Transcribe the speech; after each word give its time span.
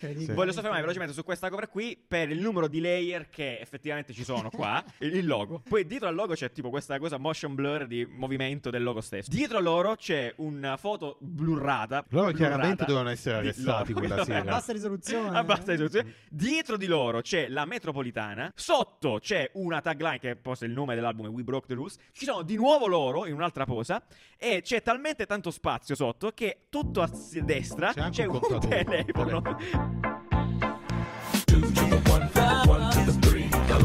Incredibile. 0.00 0.32
Voglio 0.32 0.52
soffermare 0.52 0.80
velocemente 0.80 1.12
su 1.12 1.22
questa 1.22 1.50
cover 1.50 1.68
qui 1.68 2.02
per 2.08 2.30
il 2.30 2.40
numero 2.40 2.68
di 2.68 2.80
layer 2.80 3.28
che 3.28 3.58
effettivamente 3.60 4.14
ci 4.14 4.24
sono 4.24 4.48
qua. 4.48 4.82
il 5.00 5.26
logo. 5.26 5.60
Poi 5.68 5.84
dietro 5.84 6.08
al 6.08 6.14
logo 6.14 6.32
c'è 6.32 6.50
tipo 6.50 6.70
questa 6.70 6.98
cosa 6.98 7.18
motion 7.18 7.54
blur 7.54 7.86
di 7.86 8.06
movimento 8.06 8.70
del 8.70 8.82
logo 8.82 9.02
stesso. 9.02 9.28
Dietro 9.30 9.58
a 9.58 9.60
loro 9.60 9.96
c'è 9.96 10.32
una 10.36 10.78
foto 10.78 11.18
blurrata. 11.20 12.04
Loro 12.08 12.30
blurrata 12.30 12.36
chiaramente 12.36 12.84
dovevano 12.84 13.10
essere 13.10 13.36
arrestati 13.36 13.92
quella 13.92 14.14
A 14.20 14.24
sera. 14.24 14.42
bassa 14.42 14.72
risoluzione. 14.72 15.38
A 15.38 15.44
bassa 15.44 15.70
risoluzione. 15.72 16.14
Dietro 16.30 16.78
di 16.78 16.86
loro 16.86 17.20
c'è 17.20 17.48
la 17.48 17.66
metropolitana. 17.66 18.52
Sotto 18.54 19.18
c'è 19.20 19.50
una 19.54 19.82
tagline 19.82 20.18
che 20.18 20.36
posa 20.36 20.64
il 20.64 20.72
nome 20.72 20.94
dell'album 20.94 21.26
We 21.26 21.42
Broke 21.42 21.66
the 21.66 21.74
Rules. 21.74 21.96
Ci 22.12 22.24
sono 22.24 22.40
di 22.40 22.56
nuovo 22.56 22.86
loro 22.86 23.26
in 23.26 23.34
un'altra 23.34 23.66
posa. 23.66 24.02
E 24.38 24.62
c'è 24.62 24.80
talmente 24.80 25.26
tanto 25.26 25.50
spazio 25.50 25.94
sotto 25.94 26.30
che 26.32 26.62
tutto 26.70 27.02
a 27.02 27.10
destra 27.42 27.92
C'è 27.92 28.08
c'è, 28.08 28.24
un 28.24 28.38
un 28.42 28.60
telefono. 28.60 29.42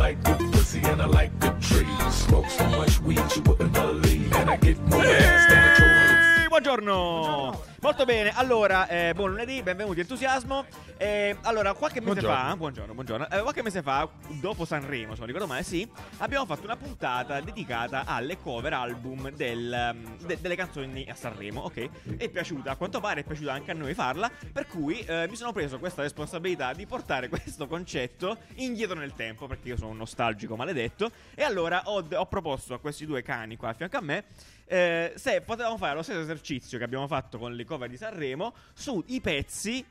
Like 0.05 0.23
good 0.23 0.52
pussy 0.52 0.82
and 0.84 1.02
I 1.02 1.05
like 1.08 1.32
good 1.40 1.59
trees. 1.59 2.13
Smoke 2.13 2.48
so 2.50 2.66
much 2.77 3.02
weed 3.02 3.26
you 3.36 3.41
wouldn't 3.41 3.73
believe, 3.73 4.32
and 4.36 4.50
I 4.52 4.58
get 4.58 4.77
more 4.90 5.02
ass 5.02 5.50
than 5.50 5.62
a 5.66 5.76
toilet. 5.77 6.05
Ehi, 6.38 6.50
Buongiorno. 6.52 7.75
Molto 7.86 8.04
bene, 8.04 8.32
allora, 8.36 8.88
eh, 8.88 9.14
buon 9.14 9.30
lunedì, 9.30 9.62
benvenuti 9.62 10.00
Entusiasmo. 10.00 10.66
Eh, 10.98 11.38
allora, 11.44 11.74
qualche 11.74 12.00
mese 12.00 12.22
Buongiorno. 12.22 12.50
fa, 12.50 12.56
buongiorno, 12.56 12.94
buongiorno, 12.96 13.30
eh, 13.30 13.42
qualche 13.42 13.62
mese 13.62 13.84
fa, 13.84 14.10
dopo 14.42 14.66
Sanremo, 14.66 15.12
se 15.12 15.20
non 15.20 15.28
ricordo 15.28 15.46
male, 15.46 15.62
sì, 15.62 15.88
abbiamo 16.18 16.48
fatto 16.48 16.64
una 16.64 16.78
puntata 16.78 17.40
dedicata 17.42 18.06
alle 18.06 18.40
cover 18.40 18.74
album 18.74 19.30
del, 19.30 19.94
um, 19.94 20.18
de- 20.26 20.40
delle 20.42 20.56
canzoni 20.56 21.06
a 21.08 21.14
Sanremo, 21.14 21.62
ok? 21.62 22.18
È 22.18 22.28
piaciuta, 22.28 22.72
a 22.72 22.76
quanto 22.76 23.00
pare 23.00 23.20
è 23.20 23.24
piaciuta 23.24 23.54
anche 23.54 23.70
a 23.70 23.76
noi 23.76 23.94
farla, 23.94 24.32
per 24.52 24.66
cui 24.66 25.02
eh, 25.02 25.28
mi 25.30 25.36
sono 25.36 25.52
preso 25.52 25.78
questa 25.78 26.02
responsabilità 26.02 26.74
di 26.74 26.88
portare 26.88 27.30
questo 27.30 27.68
concetto 27.68 28.38
indietro 28.56 28.98
nel 28.98 29.14
tempo, 29.14 29.46
perché 29.46 29.68
io 29.68 29.78
sono 29.78 29.92
un 29.92 29.98
nostalgico 29.98 30.55
maledetto, 30.55 31.12
e 31.36 31.44
allora 31.44 31.84
ho, 31.86 32.04
ho 32.12 32.26
proposto 32.26 32.74
a 32.74 32.80
questi 32.80 33.05
due 33.05 33.22
cani 33.22 33.58
qua 33.58 33.70
a 33.70 33.74
fianco 33.76 33.98
a 33.98 34.02
me 34.02 34.26
eh, 34.68 35.14
se 35.16 35.42
potevamo 35.42 35.77
fare 35.77 35.96
lo 35.96 36.02
stesso 36.02 36.20
esercizio 36.20 36.77
che 36.77 36.84
abbiamo 36.84 37.08
fatto 37.08 37.38
con 37.38 37.54
le 37.54 37.66
cover 37.66 37.74
di 37.87 37.98
Sanremo 37.98 38.54
sui 38.73 39.20
pezzi 39.21 39.85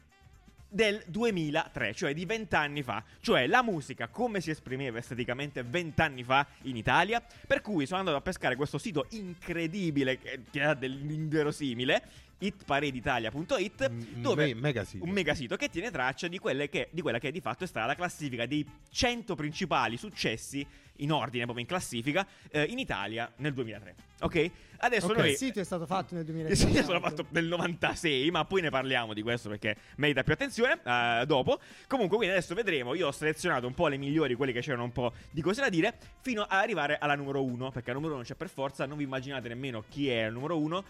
del 0.75 1.05
2003, 1.07 1.95
cioè 1.95 2.13
di 2.13 2.25
vent'anni 2.25 2.83
fa, 2.83 3.05
cioè 3.21 3.47
la 3.47 3.63
musica 3.63 4.09
come 4.09 4.41
si 4.41 4.51
esprimeva 4.51 4.99
esteticamente 4.99 5.63
vent'anni 5.63 6.25
fa 6.25 6.45
in 6.63 6.77
Italia, 6.77 7.23
per 7.47 7.61
cui 7.61 7.87
sono 7.87 8.01
andato 8.01 8.17
a 8.17 8.21
pescare 8.21 8.57
questo 8.57 8.79
sito 8.79 9.07
incredibile 9.11 10.19
che, 10.19 10.61
ha 10.61 10.75
dell'inverosimile, 10.75 12.03
hitpareditalia.it, 12.39 13.87
Un 13.89 14.21
dove 14.21 14.53
me- 14.55 14.73
un 14.99 15.11
mega 15.11 15.35
sito 15.35 15.55
che 15.55 15.69
tiene 15.69 15.93
traccia 15.93 16.27
di, 16.27 16.41
quelle 16.41 16.69
che, 16.69 16.89
di 16.91 17.01
quella 17.03 17.21
che 17.21 17.31
di 17.31 17.41
fatto 17.41 17.63
è 17.63 17.69
stata 17.69 17.87
la 17.87 17.95
classifica 17.95 18.45
dei 18.45 18.69
100 18.91 19.37
principali 19.37 19.97
successi 19.97 20.67
in 20.99 21.13
ordine, 21.13 21.45
proprio 21.45 21.65
in 21.65 21.71
classifica, 21.71 22.27
eh, 22.51 22.65
in 22.65 22.79
Italia 22.79 23.31
nel 23.37 23.53
2003. 23.53 23.95
Ok? 24.21 24.51
Adesso 24.77 25.07
Ok. 25.07 25.17
noi 25.17 25.31
Il 25.31 25.37
sito 25.37 25.61
è 25.61 25.65
stato 25.65 25.87
fatto 25.87 26.15
nel 26.15 26.25
2000. 26.25 26.55
sì, 26.55 26.69
io 26.69 26.83
sono 26.83 27.01
fatto 27.01 27.25
nel 27.31 27.47
96, 27.47 28.31
ma 28.31 28.45
poi 28.45 28.61
ne 28.61 28.71
parliamo 28.71 29.15
di 29.15 29.23
questo 29.23 29.49
perché 29.49 29.77
merita 29.97 30.23
più 30.23 30.33
attenzione 30.35 30.79
eh, 30.85 31.25
dopo. 31.27 31.59
Comunque, 31.87 32.17
quindi 32.17 32.35
adesso 32.37 32.55
vedremo. 32.55 32.95
Io 32.95 33.07
ho 33.07 33.13
selezionato 33.13 33.67
un 33.67 33.73
po' 33.75 33.89
le 33.89 33.97
migliori, 33.97 34.35
quelle 34.35 34.53
che 34.53 34.61
c'erano 34.61 34.85
un 34.85 34.93
po' 34.93 35.13
di 35.31 35.41
cose 35.41 35.63
da 35.63 35.69
dire, 35.71 35.95
fino 36.21 36.43
ad 36.43 36.61
arrivare 36.61 36.99
alla 36.99 37.15
numero 37.15 37.43
1. 37.43 37.71
Perché 37.71 37.93
la 37.93 37.95
numero 37.95 38.15
1 38.15 38.25
c'è 38.25 38.35
per 38.35 38.49
forza. 38.49 38.85
Non 38.85 38.99
vi 38.99 39.05
immaginate 39.05 39.49
nemmeno 39.49 39.85
chi 39.89 40.11
è 40.11 40.27
il 40.27 40.33
numero 40.33 40.59
1. 40.59 40.85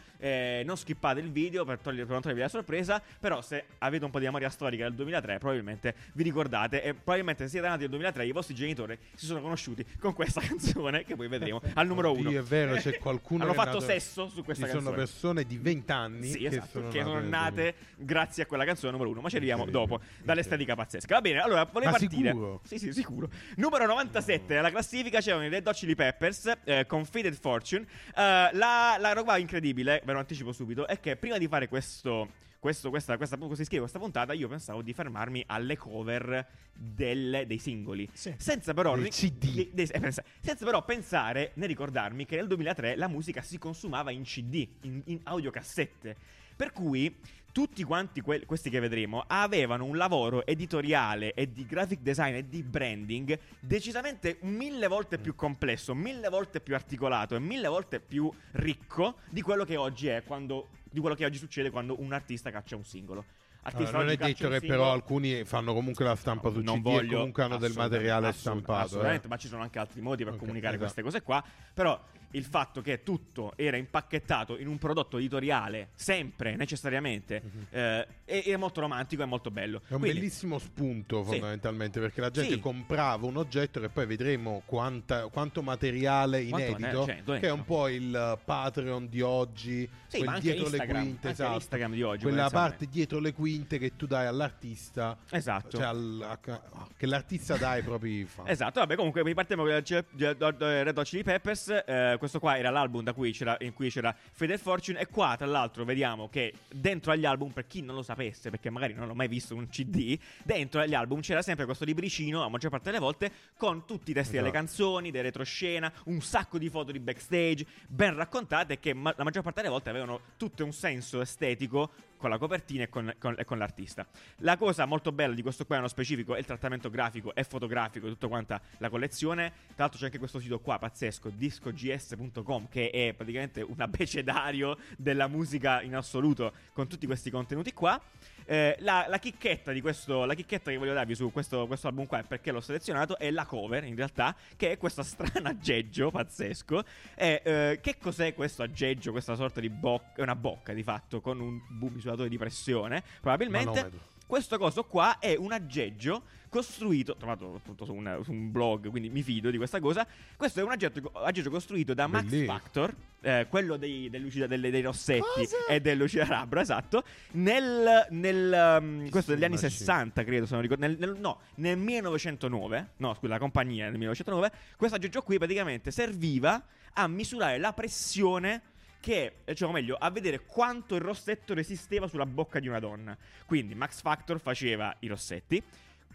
non 0.65 0.77
skippate 0.77 1.21
il 1.21 1.31
video 1.31 1.65
per, 1.65 1.79
togliere, 1.79 2.03
per 2.05 2.13
non 2.13 2.21
togliervi 2.21 2.43
la 2.43 2.49
sorpresa. 2.49 3.01
Però, 3.21 3.43
se 3.43 3.65
avete 3.79 4.05
un 4.05 4.11
po' 4.11 4.19
di 4.19 4.25
memoria 4.25 4.51
storica 4.51 4.85
del 4.85 4.95
2003, 4.95 5.39
probabilmente 5.39 5.95
vi 6.15 6.23
ricordate. 6.25 6.83
E 6.83 6.95
probabilmente 6.95 7.45
se 7.45 7.51
siete 7.51 7.67
nati 7.69 7.81
nel 7.83 7.91
2003, 7.91 8.27
i 8.27 8.33
vostri 8.33 8.55
genitori 8.55 8.99
si 9.15 9.27
sono 9.27 9.41
conosciuti 9.41 9.85
con 9.99 10.13
questa 10.15 10.41
canzone, 10.47 11.05
che 11.05 11.17
poi 11.17 11.29
vedremo 11.29 11.61
al 11.75 11.87
numero 11.87 12.13
1. 12.13 12.29
Oddio, 12.29 12.41
è 12.41 12.43
vero, 12.45 12.75
c'è 12.77 12.99
qualcuno 12.99 13.43
Hanno 13.45 13.53
che 13.53 13.59
fatto 13.59 13.79
nato- 13.81 13.85
sesso 13.85 14.29
su 14.29 14.43
questa 14.45 14.67
Ci 14.67 14.73
canzone. 14.73 14.83
sono 14.83 14.95
persone 14.97 15.45
di 15.45 15.59
20 15.59 15.93
anni 15.93 16.29
Sì, 16.31 16.39
che 16.39 16.47
esatto, 16.47 16.69
sono 16.71 16.89
che 16.89 17.03
sono 17.03 17.21
nate 17.21 17.75
grazie 17.97 18.43
a 18.43 18.47
quella 18.47 18.65
canzone 18.65 18.93
numero 18.93 19.11
uno. 19.11 19.21
Ma 19.21 19.29
ci 19.29 19.37
arriviamo 19.37 19.65
dopo, 19.67 20.01
dall'estetica 20.23 20.75
pazzesca. 20.75 21.15
Va 21.15 21.21
bene, 21.21 21.41
allora 21.41 21.65
volevo 21.65 21.93
Ma 21.93 21.99
partire. 21.99 22.31
sicuro? 22.31 22.61
Sì, 22.65 22.79
sì, 22.79 22.93
sicuro. 22.93 23.29
Numero 23.57 23.87
97 23.87 24.55
nella 24.55 24.71
classifica 24.71 25.21
c'erano 25.21 25.45
i 25.45 25.49
Red 25.49 25.67
Hot 25.67 25.75
Chili 25.75 25.95
Peppers 25.95 26.53
eh, 26.65 26.87
con 26.87 27.05
Faded 27.05 27.35
Fortune. 27.39 27.83
Eh, 28.15 28.49
la, 28.53 28.97
la 28.99 29.13
roba 29.13 29.37
incredibile, 29.39 30.03
ve 30.05 30.13
lo 30.13 30.19
anticipo 30.19 30.53
subito, 30.53 30.87
è 30.87 31.01
che 31.01 31.17
prima 31.17 31.39
di 31.39 31.49
fare 31.49 31.69
questo. 31.69 32.29
Questo, 32.65 32.89
questa, 32.89 33.19
questa, 33.19 33.37
così 33.37 33.63
scrivo 33.65 33.83
questa 33.83 33.99
puntata, 33.99 34.33
io 34.33 34.49
pensavo 34.49 34.81
di 34.81 34.95
fermarmi 34.95 35.45
alle 35.49 35.77
cover 35.77 36.47
del- 36.73 37.45
dei 37.47 37.59
singoli. 37.59 38.09
Sì. 38.11 38.33
Senza 38.39 38.73
però. 38.73 38.95
Del 38.95 39.05
ri- 39.05 39.11
CD. 39.11 39.51
di- 39.53 39.71
dei- 39.75 39.87
eh, 39.93 40.01
pensa- 40.01 40.25
senza 40.41 40.65
però 40.65 40.83
pensare 40.83 41.51
né 41.57 41.67
ricordarmi 41.67 42.25
che 42.25 42.37
nel 42.37 42.47
2003 42.47 42.97
la 42.97 43.07
musica 43.07 43.43
si 43.43 43.59
consumava 43.59 44.13
in 44.13 44.23
CD, 44.23 44.67
in, 44.85 45.03
in 45.05 45.21
audiocassette. 45.25 46.17
Per 46.57 46.73
cui 46.73 47.15
tutti 47.53 47.83
quanti 47.83 48.23
que- 48.23 48.47
questi 48.47 48.71
che 48.71 48.81
vedremo 48.81 49.23
avevano 49.27 49.85
un 49.85 49.99
lavoro 49.99 50.47
editoriale 50.47 51.35
e 51.35 51.53
di 51.53 51.67
graphic 51.67 52.01
design 52.01 52.35
e 52.37 52.49
di 52.49 52.63
branding 52.63 53.39
decisamente 53.61 54.39
mille 54.41 54.87
volte 54.89 55.19
più 55.19 55.35
complesso, 55.35 55.95
mille 55.95 56.31
volte 56.31 56.61
più 56.61 56.75
articolato 56.75 57.35
e 57.37 57.41
mille 57.41 57.69
volte 57.69 58.01
più 58.01 58.33
ricco 58.53 59.17
di 59.29 59.43
quello 59.43 59.65
che 59.67 59.77
oggi 59.77 60.07
è 60.07 60.23
quando 60.25 60.69
di 60.95 61.01
quello 61.01 61.17
che 61.17 61.25
oggi 61.25 61.39
succede 61.39 61.71
quando 61.71 62.01
un 62.01 62.13
artista 62.13 62.51
caccia 62.53 62.77
un 62.77 62.85
singolo. 62.85 63.25
Artista 63.63 63.97
Allora, 63.97 64.05
non 64.05 64.13
è 64.13 64.17
detto 64.17 64.49
che 64.49 64.61
però 64.61 64.93
alcuni 64.93 65.45
fanno 65.45 65.75
comunque 65.75 66.05
la 66.05 66.15
stampa 66.15 66.51
su 66.51 66.61
non 66.61 66.79
CD 66.79 66.83
voglio, 66.83 67.13
e 67.13 67.15
comunque 67.17 67.43
hanno 67.43 67.57
del 67.57 67.73
materiale 67.75 68.29
assolut- 68.29 68.61
stampato. 68.61 68.85
Assolutamente, 68.87 69.27
eh. 69.27 69.29
ma 69.31 69.37
ci 69.37 69.49
sono 69.49 69.63
anche 69.63 69.79
altri 69.81 70.01
modi 70.01 70.23
per 70.23 70.35
Ok, 70.35 70.39
comunicare 70.39 70.77
esatto. 70.77 70.93
queste 70.93 71.03
cose 71.03 71.23
qua. 71.25 71.43
Però 71.73 72.01
il 72.35 72.45
fatto 72.45 72.81
che 72.81 73.03
tutto 73.03 73.53
era 73.57 73.77
impacchettato 73.77 74.59
in 74.59 74.67
un 74.69 74.79
prodotto 74.79 75.19
editoriale, 75.19 75.89
sempre, 75.95 76.57
necessariamente, 76.57 77.43
eh, 77.71 78.07
è, 78.25 78.43
è 78.45 78.57
molto 78.57 78.81
romantico 78.81 79.23
e 79.23 79.27
molto 79.27 79.51
bello. 79.51 79.83
È 79.89 79.93
un 79.93 79.99
Quindi- 80.01 80.19
bellissimo 80.19 80.59
spunto 80.59 81.23
Sì. 81.25 81.31
fondamentalmente 81.31 82.01
perché 82.01 82.21
la 82.21 82.31
gente 82.31 82.55
Sì. 82.55 82.61
comprava 82.61 83.27
un 83.27 83.37
oggetto 83.37 83.81
che 83.81 83.89
poi 83.89 84.07
vedremo 84.07 84.63
quanta- 84.65 85.27
quanto 85.29 85.63
materiale 85.63 86.47
Quanto 86.49 86.71
inedito, 86.77 87.05
c'è 87.05 87.15
dentro. 87.15 87.35
che 87.39 87.47
è 87.47 87.51
un 87.51 87.65
po' 87.65 87.89
il 87.89 88.15
eh, 88.15 88.39
Patreon 88.45 89.09
di 89.09 89.21
oggi, 89.21 89.89
Sì, 90.07 90.19
quel 90.25 90.41
dietro 90.41 90.69
le 90.69 90.87
quinte, 90.87 91.29
esatto. 91.31 91.55
Instagram 91.55 91.93
di 91.93 92.03
oggi, 92.03 92.23
quella 92.25 92.51
parte 92.51 92.87
dietro 92.87 93.19
le 93.21 93.33
quinte 93.33 93.79
che 93.79 93.97
tu 93.97 94.07
dai 94.07 94.27
all'artista, 94.27 95.17
Esatto. 95.31 95.77
cioè 95.77 95.85
al- 95.87 96.21
a- 96.27 96.89
che 96.97 97.07
l'artista 97.07 97.57
dà 97.57 97.71
ai 97.71 97.83
propri 97.83 98.25
fan. 98.25 98.49
Esatto, 98.49 98.81
vabbè, 98.81 98.97
comunque 98.97 99.23
ripartiamo 99.23 99.63
con 99.65 99.73
il 99.73 99.83
C- 99.83 100.05
G- 100.13 100.35
G- 100.37 100.57
Red 100.59 100.97
Hot 100.99 101.05
Chili 101.07 101.23
Peppers. 101.23 101.83
eh, 101.87 102.17
questo 102.25 102.41
qua 102.41 102.59
era 102.59 102.71
l'album 102.71 103.03
da 103.03 103.13
cui 103.13 103.33
c'era, 103.33 103.57
in 103.61 103.73
cui 103.73 103.91
c'era 103.91 104.15
Faded 104.33 104.59
Fortune. 104.59 104.99
E 104.99 105.07
qua, 105.07 105.35
tra 105.37 105.47
l'altro, 105.47 105.85
vediamo 105.85 106.29
che 106.29 106.53
dentro 106.73 107.13
agli 107.13 107.25
album, 107.25 107.51
per 107.51 107.67
chi 107.67 107.83
non 107.83 107.95
lo 107.95 108.03
sapesse, 108.03 108.51
perché 108.51 108.71
magari 108.71 108.95
non 108.95 109.09
ho 109.11 109.15
mai 109.15 109.29
visto 109.29 109.55
un 109.55 109.69
CD, 109.69 110.19
dentro 110.43 110.81
agli 110.81 110.95
album 110.95 111.21
c'era 111.21 111.43
sempre 111.43 111.65
questo 111.65 111.85
libricino, 111.85 112.41
la 112.41 112.49
maggior 112.49 112.71
parte 112.71 112.91
delle 112.91 113.01
volte, 113.01 113.31
con 113.57 113.85
tutti 113.87 114.11
i 114.11 114.15
testi 114.15 114.33
delle 114.33 114.49
Esatto. 114.49 114.65
canzoni, 114.65 115.11
delle 115.11 115.25
retroscena, 115.25 115.93
un 116.07 116.21
sacco 116.21 116.59
di 116.59 116.69
foto 116.69 116.93
di 116.93 116.99
backstage, 117.01 117.67
ben 117.89 118.15
raccontate, 118.15 118.79
che 118.79 118.95
ma- 118.95 119.15
la 119.17 119.25
maggior 119.25 119.43
parte 119.43 119.61
delle 119.61 119.73
volte 119.73 119.91
avevano 119.91 120.21
tutto 120.37 120.65
un 120.65 120.73
senso 120.73 121.21
estetico 121.21 121.91
con 122.25 122.33
la 122.33 122.39
copertina 122.39 122.85
e 122.85 122.89
con, 122.89 123.15
con- 123.19 123.37
con 123.45 123.59
l'artista. 123.59 124.07
La 124.39 124.57
cosa 124.57 124.87
molto 124.87 125.13
bella 125.13 125.35
di 125.35 125.43
questo 125.43 125.67
qua 125.67 125.77
nello 125.77 125.89
specifico 125.89 126.35
è 126.35 126.39
il 126.39 126.47
trattamento 126.47 126.89
grafico 126.89 127.35
e 127.35 127.45
fotografico 127.45 128.07
di 128.07 128.13
tutta 128.13 128.29
quanta 128.29 128.59
la 128.79 128.89
collezione. 128.89 129.51
Tra 129.51 129.85
l'altro 129.85 129.99
c'è 129.99 130.07
anche 130.07 130.19
questo 130.19 130.39
sito 130.41 130.59
qua 130.59 130.79
pazzesco, 130.79 131.29
discogs.com, 131.29 132.69
che 132.71 132.89
è 132.89 133.13
praticamente 133.13 133.61
un 133.61 133.79
abecedario 133.79 134.79
della 134.97 135.29
musica 135.29 135.83
in 135.83 135.95
assoluto 135.95 136.55
con 136.73 136.89
tutti 136.89 137.05
questi 137.05 137.31
contenuti 137.31 137.75
qua. 137.75 138.01
Eh, 138.47 138.77
la, 138.81 139.07
la 139.09 139.19
chicchetta 139.19 139.73
di 139.73 139.81
questo, 139.81 140.25
la 140.25 140.35
chicchetta 140.35 140.71
che 140.71 140.77
voglio 140.77 140.93
darvi 140.93 141.15
su 141.15 141.31
questo, 141.33 141.67
questo 141.67 141.89
album 141.89 142.07
qua 142.07 142.21
e 142.21 142.25
perché 142.25 142.53
l'ho 142.53 142.61
selezionato 142.61 143.19
è 143.19 143.31
la 143.31 143.47
cover 143.47 143.85
in 143.85 143.97
realtà, 143.97 144.37
che 144.57 144.73
è 144.73 144.77
questo 144.77 145.03
strano 145.03 145.49
aggeggio 145.49 146.11
pazzesco. 146.11 146.85
E, 147.15 147.41
eh, 147.45 147.79
che 147.83 147.97
cos'è 147.99 148.35
questo 148.35 148.63
aggeggio? 148.63 149.13
Questa 149.13 149.35
sorta 149.35 149.61
di 149.61 149.71
bocca, 149.71 150.15
è 150.17 150.23
una 150.23 150.37
bocca 150.37 150.73
di 150.73 150.83
fatto 150.83 151.21
con 151.21 151.41
un 151.41 151.61
bu- 151.69 151.99
misuratore 152.15 152.29
di 152.29 152.39
pressione, 152.39 153.03
probabilmente. 153.21 154.13
Questo 154.27 154.57
coso 154.57 154.85
qua 154.85 155.19
è 155.19 155.37
un 155.37 155.53
aggeggio 155.53 156.23
costruito, 156.49 157.15
trovato 157.17 157.55
appunto 157.57 157.85
su 157.85 157.93
un, 157.93 158.21
su 158.23 158.31
un 158.31 158.51
blog, 158.51 158.89
quindi 158.89 159.11
mi 159.11 159.23
fido 159.23 159.51
di 159.51 159.59
questa 159.59 159.81
cosa. 159.81 160.07
Questo 160.35 160.61
è 160.61 160.63
un 160.63 160.71
aggeggio, 160.71 161.11
aggeggio 161.13 161.51
costruito 161.51 161.93
da 161.93 162.07
Max 162.07 162.23
Bellissimo. 162.25 162.53
Factor, 162.53 162.95
eh, 163.21 163.47
quello 163.51 163.77
dei, 163.77 164.09
lucida- 164.19 164.47
delle- 164.47 164.71
dei 164.71 164.81
rossetti 164.81 165.21
Cosa? 165.21 165.67
e 165.69 165.81
del 165.81 165.99
lucidarabro, 165.99 166.61
esatto. 166.61 167.05
Nel, 167.33 168.07
nel 168.11 168.79
um, 168.81 169.11
questo 169.11 169.33
degli 169.33 169.45
anni 169.45 169.55
Machine. 169.55 169.71
60, 169.71 170.25
credo, 170.25 170.47
se 170.47 170.53
non 170.55 170.63
ricordo. 170.63 170.87
Nel, 170.87 170.97
nel- 170.99 171.17
no, 171.19 171.41
nel 171.57 171.77
1909, 171.77 172.89
no, 172.97 173.15
scusa, 173.15 173.33
la 173.33 173.39
compagnia 173.39 173.85
nel 173.85 173.99
1909, 173.99 174.53
questo 174.77 174.97
aggeggio 174.97 175.21
qui 175.23 175.37
praticamente 175.37 175.91
serviva 175.91 176.63
a 176.95 177.07
misurare 177.09 177.59
la 177.59 177.73
pressione 177.73 178.63
che, 179.05 179.35
cioè, 179.53 179.69
o 179.69 179.73
meglio, 179.73 179.97
a 179.97 180.09
vedere 180.09 180.47
quanto 180.47 180.95
il 180.95 181.03
rossetto 181.03 181.53
resisteva 181.53 182.09
sulla 182.09 182.25
bocca 182.25 182.59
di 182.59 182.69
una 182.69 182.79
donna. 182.79 183.15
Quindi 183.45 183.75
Max 183.75 184.01
Factor 184.01 184.41
faceva 184.41 184.97
i 185.01 185.09
rossetti. 185.09 185.63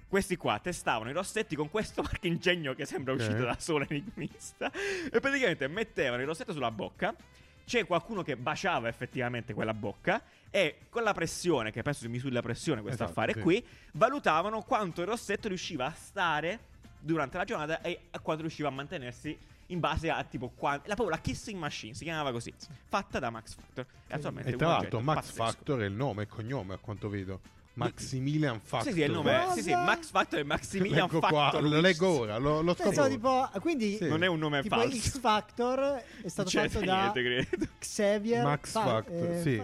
Questi 0.08 0.36
qua 0.38 0.58
testavano 0.58 1.12
i 1.12 1.14
rossetti 1.14 1.56
con 1.56 1.70
questo 1.70 2.02
marchingegno 2.10 2.74
che 2.74 2.86
sembra 2.86 3.14
Ok. 3.14 3.20
uscito 3.20 3.44
da 3.44 3.56
solo 3.60 3.86
enigmista. 3.88 4.72
E 4.72 5.20
praticamente 5.20 5.68
mettevano 5.68 6.24
il 6.24 6.28
rossetto 6.28 6.52
sulla 6.52 6.72
bocca. 6.72 7.14
C'è 7.64 7.86
qualcuno 7.86 8.24
che 8.24 8.36
baciava 8.36 8.88
effettivamente 8.88 9.54
quella 9.54 9.76
bocca. 9.76 10.24
E 10.50 10.88
con 10.90 11.04
la 11.04 11.14
pressione, 11.14 11.70
che 11.70 11.84
penso 11.84 12.00
si 12.00 12.08
misuri 12.08 12.34
la 12.34 12.42
pressione 12.42 12.82
questo 12.82 13.04
Esatto, 13.04 13.20
affare 13.20 13.34
sì. 13.34 13.42
qui, 13.42 13.64
valutavano 13.94 14.64
quanto 14.64 15.02
il 15.02 15.08
rossetto 15.08 15.48
riusciva 15.48 15.86
a 15.86 15.94
stare 15.94 16.60
durante 17.00 17.38
la 17.38 17.46
giornata 17.46 17.82
e 17.82 18.00
a 18.10 18.20
quanto 18.20 18.42
riusciva 18.42 18.68
a 18.68 18.72
mantenersi 18.72 19.38
in 19.70 19.80
base 19.80 20.10
a 20.10 20.24
tipo 20.24 20.52
qua, 20.56 20.74
la 20.86 20.96
proprio 20.96 21.10
la 21.10 21.20
kissing 21.20 21.58
machine 21.60 21.94
si 21.94 22.04
chiamava 22.04 22.32
così 22.32 22.54
fatta 22.88 23.20
da 23.20 23.30
Max 23.30 23.56
Factor 23.56 23.86
e, 24.08 24.50
E 24.50 24.56
tra 24.56 24.68
l'altro 24.68 25.00
Max 25.00 25.16
pazzesco. 25.16 25.44
Factor 25.44 25.80
è 25.82 25.86
il 25.86 25.94
nome 25.94 26.24
e 26.24 26.28
cognome 26.28 26.74
a 26.74 26.78
quanto 26.78 27.10
vedo. 27.10 27.40
Maximilian 27.80 28.60
Factor. 28.60 28.90
sì 28.90 28.94
sì 28.98 29.02
è 29.04 29.06
il 29.06 29.12
nome 29.12 29.40
Cosa? 29.42 29.54
sì 29.54 29.62
sì 29.62 29.72
Max 29.72 30.10
Factor 30.10 30.40
e 30.40 30.44
Maximilian 30.44 31.08
Leggo 31.08 31.20
Factor 31.22 31.50
qua, 31.52 31.60
lo 31.62 31.80
leggo 31.80 32.08
ora, 32.10 32.38
lo, 32.38 32.62
lo 32.62 32.74
Pensavo 32.74 33.10
scopro. 33.10 33.48
tipo, 33.52 33.60
quindi 33.62 33.96
Sì. 33.96 34.08
non 34.10 34.24
è 34.24 34.28
un 34.28 34.38
nome 34.40 34.62
tipo 34.64 34.76
falso 34.76 34.98
X 34.98 35.20
Factor 35.20 35.80
è 36.22 36.28
stato 36.28 36.50
C'è 36.50 36.68
fatto 36.68 36.84
da 36.86 37.12
niente, 37.14 37.24
credo. 37.48 37.68
Xavier 37.80 38.44
Max 38.44 38.72
Fa- 38.72 38.84
Factor, 38.84 39.32
eh, 39.32 39.42
sì. 39.42 39.64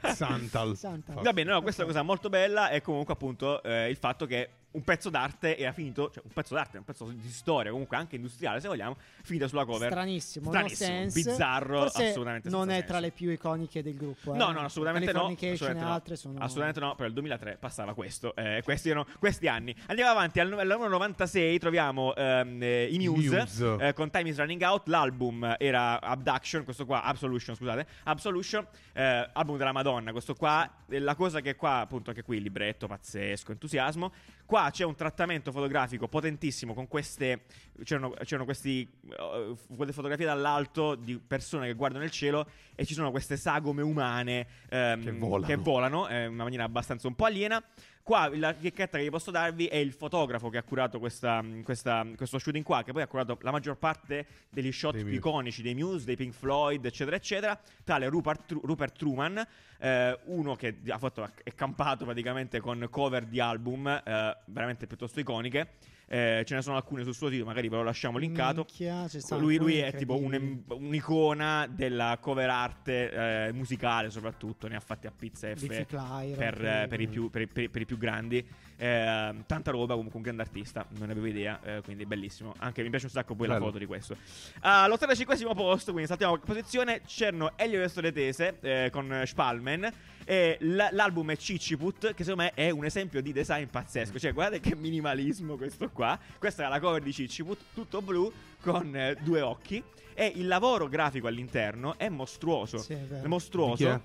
Fa- 0.00 0.14
Santal. 0.14 0.76
Santal. 0.78 1.22
Va 1.22 1.32
bene, 1.34 1.50
no, 1.50 1.60
questa 1.60 1.82
Ok. 1.82 1.88
cosa 1.88 2.02
molto 2.02 2.30
bella 2.30 2.70
è 2.70 2.80
comunque 2.80 3.12
appunto 3.12 3.62
eh, 3.64 3.90
il 3.90 3.96
fatto 3.96 4.24
che 4.24 4.48
un 4.76 4.84
pezzo 4.84 5.08
d'arte 5.08 5.56
era 5.56 5.72
finito, 5.72 6.10
cioè 6.12 6.22
un 6.24 6.30
pezzo 6.32 6.54
d'arte, 6.54 6.76
un 6.76 6.84
pezzo 6.84 7.06
di 7.06 7.30
storia, 7.30 7.70
comunque 7.70 7.96
anche 7.96 8.16
industriale 8.16 8.60
se 8.60 8.68
vogliamo, 8.68 8.96
finito 9.22 9.48
sulla 9.48 9.64
cover. 9.64 9.90
Stranissimo, 9.90 10.50
Stranissimo, 10.50 10.98
no 10.98 11.10
bizzarro, 11.12 11.78
Forse 11.80 12.08
assolutamente 12.10 12.48
non 12.50 12.68
è 12.70 12.84
tra 12.84 12.94
senso. 12.94 13.00
le 13.00 13.10
più 13.10 13.30
iconiche 13.30 13.82
del 13.82 13.96
gruppo. 13.96 14.34
eh. 14.34 14.36
No, 14.36 14.50
no, 14.52 14.60
assolutamente 14.60 15.12
no. 15.12 15.26
Assolutamente 15.26 15.66
e 15.66 15.82
no. 15.82 15.92
altre 15.92 16.16
sono 16.16 16.38
Assolutamente 16.38 16.80
no, 16.80 16.94
però 16.94 17.08
il 17.08 17.14
2003 17.14 17.56
passava 17.58 17.94
questo. 17.94 18.36
eh, 18.36 18.60
questi 18.62 18.90
erano 18.90 19.06
questi 19.18 19.48
anni. 19.48 19.74
Andiamo 19.86 20.10
avanti, 20.10 20.40
al, 20.40 20.52
al 20.52 20.66
numero 20.66 20.88
96 20.90 21.58
troviamo 21.58 22.14
ehm, 22.14 22.62
eh, 22.62 22.88
i 22.92 22.98
Muse, 22.98 23.38
Muse. 23.40 23.76
eh, 23.80 23.92
con 23.94 24.10
Time 24.10 24.28
is 24.28 24.36
Running 24.36 24.60
Out. 24.62 24.88
L'album 24.88 25.56
era 25.58 26.00
Abduction, 26.02 26.64
questo 26.64 26.84
qua, 26.84 27.02
Absolution, 27.02 27.56
scusate. 27.56 27.86
Absolution, 28.04 28.66
eh, 28.92 29.30
album 29.32 29.56
della 29.56 29.72
Madonna. 29.72 30.12
Questo 30.12 30.34
qua, 30.34 30.70
la 30.88 31.14
cosa 31.14 31.40
che 31.40 31.54
qua, 31.56 31.78
appunto, 31.78 32.10
anche 32.10 32.22
qui, 32.22 32.42
libretto, 32.42 32.86
pazzesco, 32.86 33.52
entusiasmo. 33.52 34.12
Qua 34.46 34.70
c'è 34.70 34.84
un 34.84 34.94
trattamento 34.94 35.50
fotografico 35.50 36.06
potentissimo 36.06 36.72
con 36.72 36.86
queste. 36.86 37.42
C'erano, 37.82 38.10
c'erano 38.22 38.44
questi. 38.44 38.88
eh, 39.10 39.54
quelle 39.76 39.92
fotografie 39.92 40.24
dall'alto 40.24 40.94
di 40.94 41.18
persone 41.18 41.66
che 41.66 41.74
guardano 41.74 42.04
il 42.04 42.10
cielo 42.12 42.46
e 42.76 42.84
ci 42.86 42.94
sono 42.94 43.10
queste 43.10 43.36
sagome 43.36 43.82
umane 43.82 44.46
ehm, 44.68 45.02
Che 45.02 45.10
volano. 45.12 45.46
che 45.46 45.56
volano, 45.56 46.08
eh, 46.08 46.24
in 46.26 46.32
una 46.34 46.44
maniera 46.44 46.64
abbastanza 46.64 47.08
un 47.08 47.14
po' 47.16 47.24
aliena. 47.24 47.62
Qua 48.06 48.30
la 48.36 48.54
chicchetta 48.54 48.98
che 48.98 49.02
vi 49.02 49.10
posso 49.10 49.32
darvi 49.32 49.66
è 49.66 49.74
il 49.74 49.90
fotografo 49.90 50.48
che 50.48 50.58
ha 50.58 50.62
curato 50.62 51.00
questa, 51.00 51.44
questa- 51.64 52.06
questo 52.14 52.38
shooting 52.38 52.64
qua, 52.64 52.84
che 52.84 52.92
poi 52.92 53.02
ha 53.02 53.08
curato 53.08 53.36
la 53.40 53.50
maggior 53.50 53.78
parte 53.78 54.26
degli 54.48 54.70
shot 54.70 54.94
Dei 54.94 55.14
iconici 55.14 55.60
dei 55.60 55.74
Muse, 55.74 56.04
dei 56.04 56.14
Pink 56.14 56.32
Floyd, 56.32 56.84
eccetera, 56.84 57.16
eccetera. 57.16 57.60
Tale 57.82 58.08
Rupert, 58.08 58.52
Rupert 58.62 58.96
Truman, 58.96 59.44
eh, 59.80 60.16
uno 60.26 60.54
che 60.54 60.78
ha 60.86 60.98
fatto, 60.98 61.28
è 61.42 61.52
campato 61.52 62.04
praticamente 62.04 62.60
con 62.60 62.86
cover 62.88 63.24
di 63.24 63.40
album 63.40 63.88
eh, 63.88 64.36
veramente 64.44 64.86
piuttosto 64.86 65.18
iconiche. 65.18 65.70
Eh, 66.08 66.42
ce 66.46 66.54
ne 66.54 66.62
sono 66.62 66.76
alcune 66.76 67.02
sul 67.02 67.14
suo 67.14 67.28
sito, 67.28 67.44
magari 67.44 67.68
ve 67.68 67.76
lo 67.76 67.82
lasciamo 67.82 68.16
linkato. 68.18 68.64
Minchia, 68.68 69.08
Lui, 69.38 69.56
lui 69.56 69.78
è 69.78 69.92
tipo 69.92 70.16
un- 70.16 70.62
un'icona 70.68 71.66
della 71.68 72.16
cover 72.20 72.48
arte 72.48 73.46
eh, 73.48 73.52
musicale, 73.52 74.08
soprattutto. 74.10 74.68
Ne 74.68 74.76
ha 74.76 74.80
fatti 74.80 75.08
a 75.08 75.12
pizza 75.16 75.48
F 75.48 75.58
Flyro, 75.66 76.36
per, 76.36 76.64
eh, 76.64 76.86
per 76.88 77.00
i 77.00 77.08
più, 77.08 77.28
per, 77.28 77.42
i- 77.42 77.46
per 77.48 77.62
i- 77.64 77.68
per 77.68 77.80
i 77.82 77.86
più 77.86 77.98
grandi. 77.98 78.46
Eh, 78.76 79.34
tanta 79.46 79.70
roba, 79.72 79.94
comunque 79.94 80.16
un 80.18 80.22
grande 80.22 80.42
artista. 80.42 80.86
Non 80.90 81.06
ne 81.06 81.12
avevo 81.12 81.26
idea, 81.26 81.58
eh, 81.64 81.80
quindi 81.82 82.06
bellissimo. 82.06 82.54
Anche 82.58 82.82
mi 82.84 82.90
piace 82.90 83.06
un 83.06 83.10
sacco 83.10 83.34
poi 83.34 83.48
la 83.48 83.54
Bello. 83.54 83.66
foto 83.66 83.78
di 83.78 83.86
questo. 83.86 84.16
All'85 84.60 85.54
posto, 85.56 85.90
quindi 85.90 86.08
saltiamo 86.08 86.38
posizione. 86.38 87.00
C'erano 87.04 87.52
Elio 87.56 87.82
e 87.82 87.88
Storie 87.88 88.12
Tese 88.12 88.58
eh, 88.60 88.90
con 88.92 89.22
Spalmen. 89.24 89.92
E 90.28 90.56
l- 90.60 90.88
l'album 90.90 91.30
è 91.30 91.36
Cicciput, 91.36 92.12
che 92.12 92.24
secondo 92.24 92.42
me 92.42 92.52
è 92.54 92.70
un 92.70 92.84
esempio 92.84 93.22
di 93.22 93.32
design 93.32 93.66
pazzesco. 93.70 94.18
Cioè, 94.18 94.32
guardate 94.32 94.60
che 94.60 94.74
minimalismo 94.74 95.56
questo 95.56 95.88
qua. 95.90 96.18
Questa 96.38 96.66
è 96.66 96.68
la 96.68 96.80
cover 96.80 97.00
di 97.00 97.12
Cicciput, 97.12 97.58
tutto 97.72 98.02
blu 98.02 98.30
con 98.60 98.94
eh, 98.96 99.16
due 99.22 99.40
occhi. 99.40 99.82
E 100.14 100.32
il 100.34 100.46
lavoro 100.48 100.88
grafico 100.88 101.28
all'interno 101.28 101.96
è 101.96 102.08
mostruoso. 102.08 102.78
Sì, 102.78 102.94
è 102.94 102.96
vero. 102.96 103.24
È 103.24 103.28
mostruoso. 103.28 103.88
è? 103.90 104.00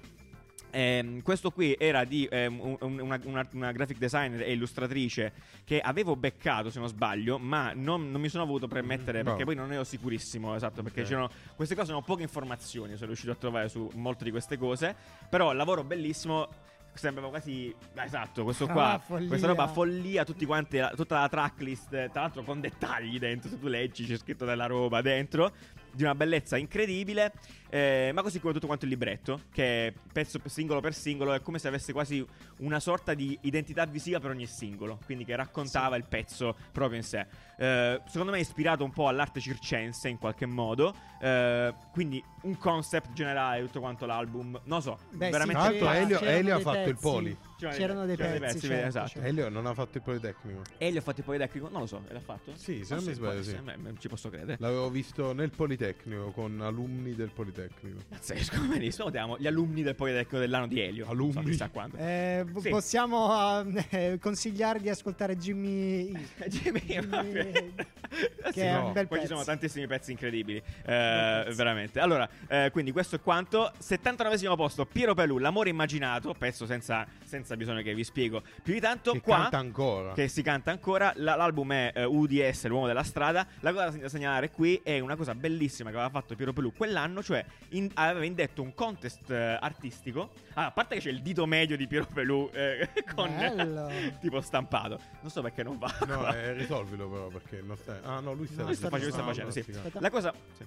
Ehm, 0.72 1.22
questo 1.22 1.52
qui 1.52 1.76
era 1.78 2.04
di 2.06 2.28
ehm, 2.32 2.60
un- 2.60 2.78
un- 2.80 3.00
una, 3.00 3.20
una- 3.26 3.48
una 3.54 3.72
graphic 3.72 3.98
designer 3.98 4.42
e 4.42 4.52
illustratrice 4.54 5.34
che 5.66 5.80
avevo 5.80 6.16
beccato 6.16 6.70
se 6.70 6.80
non 6.80 6.88
sbaglio, 6.88 7.38
ma 7.38 7.74
non, 7.74 8.10
non 8.10 8.22
mi 8.22 8.30
sono 8.30 8.46
voluto 8.46 8.68
permettere 8.68 9.22
Mm, 9.22 9.26
perché 9.26 9.44
bravo. 9.44 9.46
poi 9.46 9.56
non 9.56 9.72
ero 9.74 9.84
sicurissimo, 9.84 10.56
esatto, 10.56 10.82
perché 10.82 11.02
Ok. 11.02 11.08
c'erano 11.08 11.30
queste 11.56 11.76
cose 11.76 11.88
sono 11.88 12.02
poche 12.02 12.22
informazioni, 12.24 12.96
sono 12.96 13.08
riuscito 13.08 13.32
a 13.32 13.36
trovare 13.36 13.68
su 13.70 13.90
molte 13.96 14.24
di 14.24 14.32
queste 14.32 14.58
cose, 14.58 14.96
però 15.30 15.52
lavoro 15.52 15.84
bellissimo 15.84 16.48
sembrava 16.94 17.30
quasi 17.30 17.74
ah, 17.96 18.04
esatto, 18.04 18.44
questo 18.44 18.68
qua, 18.68 18.94
Ah, 18.94 19.00
questa 19.00 19.48
roba 19.48 19.68
follia, 19.68 20.26
tutti 20.26 20.46
quanti 20.46 20.78
la- 20.78 20.92
tutta 20.94 21.20
la 21.22 21.30
tracklist, 21.30 21.88
tra 21.90 22.22
l'altro 22.22 22.44
con 22.44 22.60
dettagli 22.60 23.18
dentro, 23.18 23.50
se 23.50 23.58
tu 23.60 23.68
leggi 23.68 24.06
c'è 24.06 24.18
scritto 24.18 24.44
della 24.44 24.66
roba 24.66 25.02
dentro 25.02 25.52
di 25.94 26.04
una 26.04 26.16
bellezza 26.16 26.58
incredibile, 26.58 27.32
eh, 27.72 28.12
ma 28.14 28.22
così 28.22 28.40
come 28.42 28.52
tutto 28.54 28.68
quanto 28.68 28.84
il 28.86 28.92
libretto, 28.92 29.44
che 29.52 29.94
pezzo 30.12 30.40
per 30.40 30.52
singolo 30.52 30.82
per 30.82 30.94
singolo 30.94 31.34
è 31.34 31.42
come 31.42 31.58
se 31.58 31.68
avesse 31.70 31.94
quasi 31.94 32.24
una 32.58 32.80
sorta 32.82 33.14
di 33.14 33.38
identità 33.44 33.86
visiva 33.86 34.20
per 34.20 34.30
ogni 34.32 34.46
singolo, 34.46 35.00
quindi 35.06 35.24
che 35.26 35.36
raccontava 35.36 35.96
il 35.96 36.04
pezzo 36.04 36.56
proprio 36.72 36.98
in 36.98 37.04
sé. 37.04 37.26
Eh, 37.58 38.02
secondo 38.08 38.32
me 38.32 38.38
è 38.38 38.42
ispirato 38.42 38.84
un 38.84 38.92
po' 38.92 39.08
all'arte 39.08 39.40
circense 39.40 40.10
in 40.10 40.18
qualche 40.18 40.46
modo, 40.46 40.94
eh, 41.22 41.74
quindi 41.94 42.22
un 42.44 42.58
concept 42.58 43.14
generale 43.14 43.62
tutto 43.66 43.80
quanto 43.80 44.06
l'album, 44.06 44.52
non 44.66 44.78
lo 44.78 44.82
so, 44.82 45.00
Beh, 45.12 45.26
sì, 45.26 45.32
veramente... 45.32 45.78
Tra 45.78 45.94
l'altro 45.94 46.18
c'era- 46.18 46.32
Elio- 46.32 46.40
Elio 46.40 46.56
ha 46.56 46.60
fatto 46.60 46.78
il 46.90 46.96
pezzi. 46.96 47.02
poli. 47.02 47.38
C'erano 47.62 47.78
C'erano 47.78 48.06
dei 48.08 48.16
c'erano 48.18 48.40
pezzi, 48.40 48.54
pezzi, 48.54 48.68
certo, 48.68 48.88
esatto. 48.88 49.08
certo. 49.10 49.28
Elio 49.28 49.50
non 49.50 49.66
ha 49.68 49.74
fatto 49.76 49.98
il 49.98 50.04
Politecnico. 50.04 50.62
Elio 50.80 51.00
ha 51.00 51.04
fatto 51.04 51.20
il 51.20 51.26
Politecnico? 51.26 51.70
Non 51.70 51.82
lo 51.82 51.86
so, 51.88 52.02
l'ha 52.10 52.20
fatto? 52.20 52.54
Sì, 52.56 52.84
se 52.84 52.96
non 52.96 53.04
Forse 53.04 53.08
mi 53.10 53.14
sbaglio, 53.14 53.44
sì. 53.44 53.56
beh, 53.62 53.94
ci 54.00 54.08
posso 54.08 54.30
credere. 54.30 54.58
L'avevo 54.60 54.90
visto 54.90 55.32
nel 55.34 55.52
Politecnico 55.52 56.32
con 56.32 56.60
alunni 56.62 57.14
del 57.14 57.30
Politecnico. 57.30 57.61
Pazzesco, 58.10 58.60
benissimo. 58.68 58.92
Salutiamo 58.92 59.38
gli 59.40 59.48
alunni 59.48 59.84
del 59.84 59.96
Politecnico 59.96 60.38
dell'anno 60.40 60.68
di 60.68 60.80
Elio. 60.80 61.08
Alunni. 61.10 61.54
So. 61.54 61.70
Eh, 61.98 62.46
Sì. 62.60 62.70
Possiamo 62.70 63.64
eh, 63.90 64.18
consigliare 64.22 64.80
di 64.80 64.90
ascoltare 64.90 65.38
Jimmy 65.38 66.12
Jimmy, 66.48 66.80
Jimmy- 66.82 67.52
che 67.52 68.52
Sì, 68.54 68.60
è 68.62 68.74
no. 68.74 68.88
un 68.88 68.94
bel 68.94 69.08
Poi 69.08 69.18
ci 69.20 69.24
pezzo. 69.24 69.34
sono 69.34 69.44
tantissimi 69.46 69.88
pezzi 69.88 70.12
incredibili, 70.12 70.58
eh, 70.86 71.46
veramente. 71.54 72.00
Allora, 72.00 72.28
eh, 72.48 72.70
quindi 72.72 72.92
questo 72.92 73.16
è 73.16 73.22
quanto. 73.22 73.72
79 73.78 74.56
posto, 74.56 74.86
Piero 74.86 75.14
Pelù, 75.14 75.38
L'amore 75.38 75.70
immaginato, 75.70 76.34
pezzo 76.34 76.66
senza, 76.66 77.06
senza 77.24 77.56
bisogno 77.56 77.82
che 77.82 77.94
vi 77.94 78.04
spiego 78.04 78.42
più 78.64 78.74
di 78.74 78.80
tanto. 78.80 79.12
Che 79.14 79.22
qua, 79.22 79.38
canta 79.42 79.58
ancora. 79.58 80.14
che 80.14 80.28
si 80.28 80.42
canta 80.42 80.72
ancora. 80.72 81.14
La- 81.18 81.36
l'album 81.36 81.72
è 81.74 81.92
eh, 81.96 82.04
UDS, 82.04 82.66
l'uomo 82.68 82.88
della 82.88 83.04
strada. 83.04 83.48
La 83.62 83.72
cosa 83.72 83.90
da 83.92 84.10
segnalare 84.10 84.50
qui 84.52 84.80
è 84.84 85.00
una 85.00 85.16
cosa 85.16 85.34
bellissima 85.36 85.90
che 85.90 85.96
aveva 85.96 86.10
fatto 86.12 86.36
Piero 86.36 86.52
Pelù 86.54 86.74
quell'anno, 86.74 87.24
cioè 87.24 87.44
in- 87.70 87.90
aveva 87.94 88.26
indetto 88.26 88.62
un 88.62 88.74
contest 88.74 89.30
eh, 89.32 89.58
artistico. 89.60 90.32
Ah, 90.54 90.66
a 90.68 90.72
parte 90.72 90.96
che 90.96 91.02
c'è 91.02 91.10
il 91.10 91.22
dito 91.22 91.46
medio 91.46 91.78
di 91.78 91.88
Piero 91.88 92.06
Pelù 92.12 92.50
eh, 92.54 92.90
con 93.16 93.34
Bello. 93.36 93.90
tipo 94.20 94.42
stampato. 94.42 95.00
Non 95.22 95.30
so 95.32 95.42
perché 95.42 95.64
non 95.64 95.78
va. 95.78 95.94
No, 96.08 96.32
eh, 96.34 96.54
risolvilo 96.54 97.08
però 97.10 97.28
perché 97.28 97.62
non 97.62 97.78
stai... 97.78 98.00
Ah 98.04 98.20
no, 98.20 98.34
lui 98.34 98.48
sta... 98.48 98.62
No, 98.62 98.68
Lui 98.68 98.76
sta 98.76 98.88
sta 98.88 98.98
facendo, 98.98 99.14
sta 99.14 99.24
facendo, 99.24 99.52
sì. 99.52 99.66
La 100.00 100.10
cosa, 100.10 100.34
sì. 100.58 100.66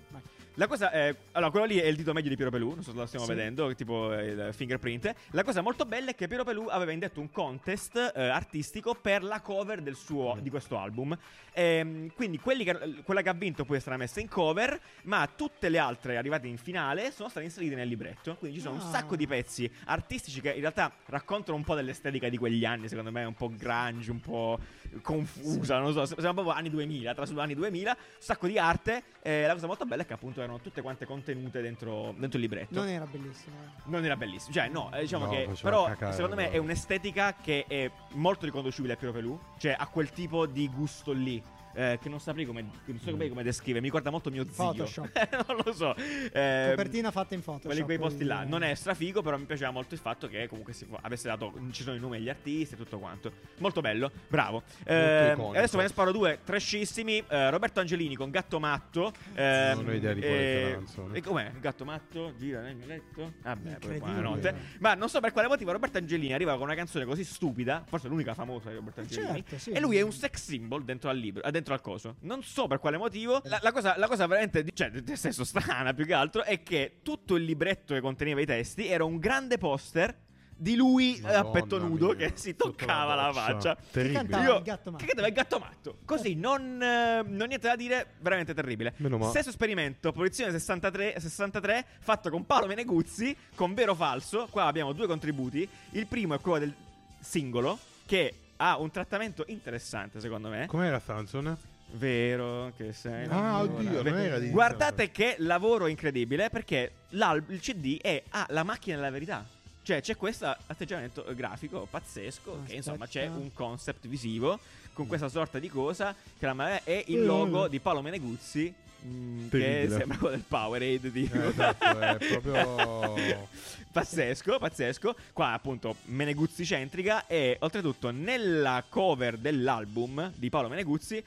La 0.56 0.68
cosa 0.68 0.92
è. 0.92 1.12
Allora, 1.32 1.50
quello 1.50 1.66
lì 1.66 1.78
è 1.78 1.86
il 1.86 1.96
dito 1.96 2.12
medio 2.12 2.30
di 2.30 2.36
Piero 2.36 2.50
Pelù. 2.52 2.74
Non 2.74 2.82
so 2.84 2.92
se 2.92 2.96
lo 2.96 3.06
stiamo 3.06 3.24
Sì. 3.24 3.32
vedendo, 3.34 3.74
tipo 3.74 4.16
eh, 4.16 4.26
il 4.28 4.48
fingerprint. 4.54 5.12
La 5.32 5.42
cosa 5.42 5.60
molto 5.62 5.84
bella 5.84 6.10
è 6.12 6.14
che 6.14 6.28
Piero 6.28 6.44
Pelù 6.44 6.66
aveva 6.68 6.92
indetto 6.92 7.20
un 7.20 7.30
contest 7.32 8.12
eh, 8.14 8.22
artistico 8.28 8.94
per 8.94 9.24
la 9.24 9.40
cover 9.40 9.82
del 9.82 9.96
suo, 9.96 10.38
di 10.40 10.50
questo 10.50 10.78
album. 10.78 11.18
Ehm, 11.52 12.12
quindi 12.14 12.38
che- 12.40 13.02
quella 13.04 13.22
che 13.22 13.28
ha 13.28 13.32
vinto 13.34 13.64
poi 13.64 13.80
sarà 13.80 13.96
messa 13.96 14.20
in 14.20 14.28
cover, 14.28 14.80
ma 15.02 15.28
tutte 15.34 15.68
le 15.68 15.78
altre 15.78 16.16
arrivate 16.16 16.46
in 16.46 16.56
finale 16.56 16.72
sono 17.12 17.28
state 17.28 17.44
inserite 17.44 17.74
nel 17.74 17.88
libretto. 17.88 18.36
Quindi 18.36 18.58
ci 18.58 18.62
sono 18.62 18.74
un 18.76 18.80
Ah. 18.80 18.90
sacco 18.90 19.16
di 19.16 19.26
pezzi 19.26 19.70
artistici 19.86 20.40
che 20.40 20.50
in 20.52 20.60
realtà 20.60 20.92
raccontano 21.06 21.56
un 21.56 21.64
po' 21.64 21.74
dell'estetica 21.74 22.28
di 22.28 22.36
quegli 22.38 22.64
anni. 22.64 22.88
Secondo 22.88 23.10
me, 23.12 23.24
un 23.24 23.34
po' 23.34 23.50
grunge, 23.54 24.10
un 24.10 24.20
po' 24.20 24.58
confusa. 25.02 25.78
Non 25.78 25.92
lo 25.92 26.04
so, 26.06 26.14
siamo 26.18 26.34
proprio 26.34 26.54
anni 26.54 26.70
2000, 26.70 27.14
tra 27.14 27.24
anni 27.40 27.54
2000, 27.54 27.90
un 27.90 27.96
sacco 28.18 28.46
di 28.46 28.58
arte. 28.58 29.02
Eh, 29.22 29.46
la 29.46 29.52
cosa 29.54 29.66
molto 29.66 29.84
bella 29.86 30.02
è 30.02 30.06
che 30.06 30.12
appunto 30.12 30.40
erano 30.42 30.60
tutte 30.60 30.82
quante 30.82 31.06
contenute 31.06 31.60
dentro, 31.62 32.14
dentro 32.18 32.38
il 32.38 32.44
libretto. 32.44 32.74
Non 32.78 32.88
era 32.88 33.06
bellissimo. 33.06 33.56
eh. 33.64 33.80
Non 33.86 34.04
era 34.04 34.16
bellissimo, 34.16 34.52
cioè 34.54 34.68
no, 34.68 34.90
eh, 34.94 35.00
diciamo 35.02 35.24
No, 35.26 35.30
che 35.30 35.48
però 35.62 35.86
cacare, 35.86 36.12
secondo 36.12 36.36
me 36.36 36.42
è 36.44 36.48
guarda. 36.50 36.64
un'estetica 36.66 37.34
che 37.34 37.64
è 37.68 37.90
molto 38.12 38.44
riconducibile 38.44 38.94
a 38.94 38.96
Piero 38.96 39.12
Pelù, 39.14 39.38
cioè 39.58 39.74
a 39.78 39.86
quel 39.88 40.10
tipo 40.10 40.46
di 40.46 40.68
gusto 40.68 41.12
lì. 41.12 41.42
Eh, 41.74 41.98
che 42.00 42.08
non 42.08 42.20
saprei 42.20 42.44
come, 42.46 42.62
non 42.62 42.98
so 42.98 43.10
come, 43.10 43.28
come 43.28 43.42
descrivere. 43.42 43.80
Mi 43.80 43.86
ricorda 43.86 44.10
molto 44.10 44.30
mio 44.30 44.44
zio. 44.44 44.54
Photoshop. 44.64 45.44
non 45.48 45.58
lo 45.64 45.72
so. 45.72 45.94
Eh, 45.96 46.66
Copertina 46.70 47.10
fatta 47.10 47.34
in 47.34 47.40
Photoshop. 47.42 47.66
quelli 47.66 47.82
quei 47.82 47.98
posti 47.98 48.24
là. 48.24 48.44
Non 48.44 48.62
è 48.62 48.74
strafigo, 48.74 49.22
però 49.22 49.36
mi 49.36 49.44
piaceva 49.44 49.70
molto 49.70 49.94
il 49.94 50.00
fatto 50.00 50.28
che 50.28 50.48
comunque 50.48 50.72
si 50.72 50.86
avesse 51.02 51.28
dato. 51.28 51.52
Ci 51.70 51.82
sono 51.82 51.96
i 51.96 52.00
nomi 52.00 52.18
degli 52.18 52.28
artisti 52.28 52.74
e 52.74 52.76
tutto 52.76 52.98
quanto. 52.98 53.32
Molto 53.58 53.80
bello, 53.80 54.10
bravo. 54.28 54.62
Eh, 54.84 55.30
iconico. 55.32 55.56
adesso 55.58 55.76
ve 55.76 55.82
ne 55.84 55.88
sparo 55.88 56.12
due 56.12 56.38
trescissimi. 56.44 57.22
Eh, 57.28 57.50
Roberto 57.50 57.80
Angelini 57.80 58.14
con 58.16 58.30
Gatto 58.30 58.58
Matto. 58.60 59.12
Eh, 59.34 59.72
Non 59.74 59.88
ho 59.88 59.92
idea 59.92 60.12
di 60.12 60.20
quale 60.20 60.36
sia 60.36 60.60
la 60.62 60.68
eh, 60.68 60.72
canzone. 60.72 61.18
E 61.18 61.20
com'è? 61.22 61.52
Gatto 61.60 61.84
Matto? 61.84 62.32
Gira 62.38 62.60
nel 62.60 62.76
mio 62.76 62.86
letto? 62.86 63.32
Vabbè, 63.42 63.60
poi 63.62 63.72
Incredibile. 63.72 64.12
buonanotte. 64.12 64.54
Ma 64.78 64.94
non 64.94 65.08
so 65.08 65.20
per 65.20 65.32
quale 65.32 65.48
motivo 65.48 65.72
Roberto 65.72 65.98
Angelini 65.98 66.32
arriva 66.32 66.52
con 66.54 66.62
una 66.62 66.74
canzone 66.74 67.04
così 67.04 67.24
stupida. 67.24 67.84
Forse 67.86 68.08
l'unica 68.08 68.34
famosa 68.34 68.68
di 68.70 68.76
Roberto 68.76 69.00
Angelini. 69.00 69.32
Certo, 69.44 69.58
sì. 69.58 69.70
E 69.70 69.80
lui 69.80 69.96
è 69.96 70.02
un 70.02 70.12
sex 70.12 70.42
symbol 70.44 70.84
dentro 70.84 71.10
al 71.10 71.16
libro, 71.18 71.42
eh, 71.42 71.50
dentro 71.64 71.74
al 71.74 71.80
coso. 71.80 72.16
Non 72.20 72.42
so 72.42 72.66
per 72.66 72.78
quale 72.78 72.98
motivo. 72.98 73.40
La, 73.44 73.58
la 73.62 73.72
cosa, 73.72 73.96
la 73.96 74.06
cosa 74.06 74.26
veramente, 74.26 74.64
cioè, 74.74 74.90
nel 74.90 75.16
senso 75.16 75.44
strana 75.44 75.94
più 75.94 76.04
che 76.04 76.12
altro, 76.12 76.44
è 76.44 76.62
che 76.62 76.98
tutto 77.02 77.36
il 77.36 77.44
libretto 77.44 77.94
che 77.94 78.00
conteneva 78.00 78.42
i 78.42 78.46
testi 78.46 78.86
era 78.86 79.04
un 79.04 79.18
grande 79.18 79.56
poster 79.56 80.22
di 80.56 80.76
lui 80.76 81.16
eh, 81.16 81.26
a 81.26 81.42
Madonna 81.42 81.50
petto 81.50 81.78
nudo 81.78 82.06
mia, 82.14 82.16
che 82.16 82.32
si 82.36 82.54
toccava 82.54 83.14
la, 83.14 83.26
doccia. 83.26 83.40
faccia. 83.40 83.76
Terribile. 83.90 84.42
Io, 84.42 84.56
il 84.58 84.62
gatto 84.62 84.90
matto. 84.90 85.04
che 85.04 85.06
cantava 85.06 85.28
il 85.28 85.34
gatto 85.34 85.58
matto. 85.58 85.98
Così, 86.04 86.34
non, 86.34 86.80
eh, 86.80 87.22
non 87.26 87.48
niente 87.48 87.66
da 87.66 87.76
dire, 87.76 88.14
veramente 88.20 88.54
terribile. 88.54 88.92
Meno 88.98 89.18
male. 89.18 89.30
Stesso 89.30 89.48
esperimento, 89.48 90.12
posizione 90.12 90.52
63, 90.52 91.18
63, 91.18 91.86
fatto 92.00 92.30
con 92.30 92.44
Paolo 92.46 92.66
Meneguzzi, 92.66 93.36
con 93.54 93.74
vero 93.74 93.92
o 93.92 93.94
falso. 93.94 94.46
Qua 94.50 94.66
abbiamo 94.66 94.92
due 94.92 95.06
contributi. 95.06 95.68
Il 95.90 96.06
primo 96.06 96.34
è 96.34 96.40
quello 96.40 96.58
del 96.58 96.74
singolo, 97.20 97.78
che 98.06 98.43
ha 98.56 98.78
un 98.78 98.90
trattamento 98.90 99.44
interessante, 99.48 100.20
secondo 100.20 100.48
me. 100.48 100.66
Com'era 100.66 101.00
canzone? 101.00 101.56
Vero 101.92 102.72
che 102.76 102.92
sei. 102.92 103.26
Ah, 103.28 103.60
oddio, 103.60 104.02
non 104.02 104.18
era 104.18 104.38
di 104.38 104.50
Guardate 104.50 105.10
che 105.10 105.36
lavoro 105.38 105.86
incredibile 105.86 106.50
perché 106.50 106.92
il 107.10 107.60
CD 107.60 108.00
è 108.00 108.22
ha 108.30 108.46
la 108.50 108.64
macchina 108.64 108.96
della 108.96 109.10
verità. 109.10 109.46
Cioè, 109.84 110.00
c'è 110.00 110.16
questo 110.16 110.46
atteggiamento 110.66 111.24
grafico 111.36 111.86
pazzesco. 111.88 112.50
Che 112.52 112.56
Aspetta. 112.58 112.74
insomma 112.74 113.06
c'è 113.06 113.26
un 113.26 113.52
concept 113.52 114.06
visivo 114.08 114.58
con 114.94 115.06
questa 115.06 115.28
sorta 115.28 115.58
di 115.58 115.68
cosa. 115.68 116.14
Che 116.38 116.46
la 116.46 116.54
è 116.82 117.04
il 117.08 117.18
Mm. 117.20 117.26
logo 117.26 117.68
di 117.68 117.78
Paolo 117.80 118.00
Meneguzzi. 118.00 118.74
mm, 119.06 119.48
che 119.50 119.86
sembra 119.90 120.16
quello 120.16 120.34
del 120.36 120.44
Powerade 120.48 121.12
di 121.12 121.28
Eh, 121.30 121.46
esatto, 121.48 121.98
è 122.00 122.16
proprio... 122.40 123.14
pazzesco, 123.92 124.58
pazzesco. 124.58 125.14
Qua 125.34 125.52
appunto 125.52 125.96
Meneguzzi 126.06 126.64
centrica 126.64 127.26
e 127.26 127.58
oltretutto 127.60 128.10
nella 128.10 128.82
cover 128.88 129.36
dell'album 129.36 130.32
di 130.36 130.48
Paolo 130.48 130.68
Meneguzzi 130.68 131.22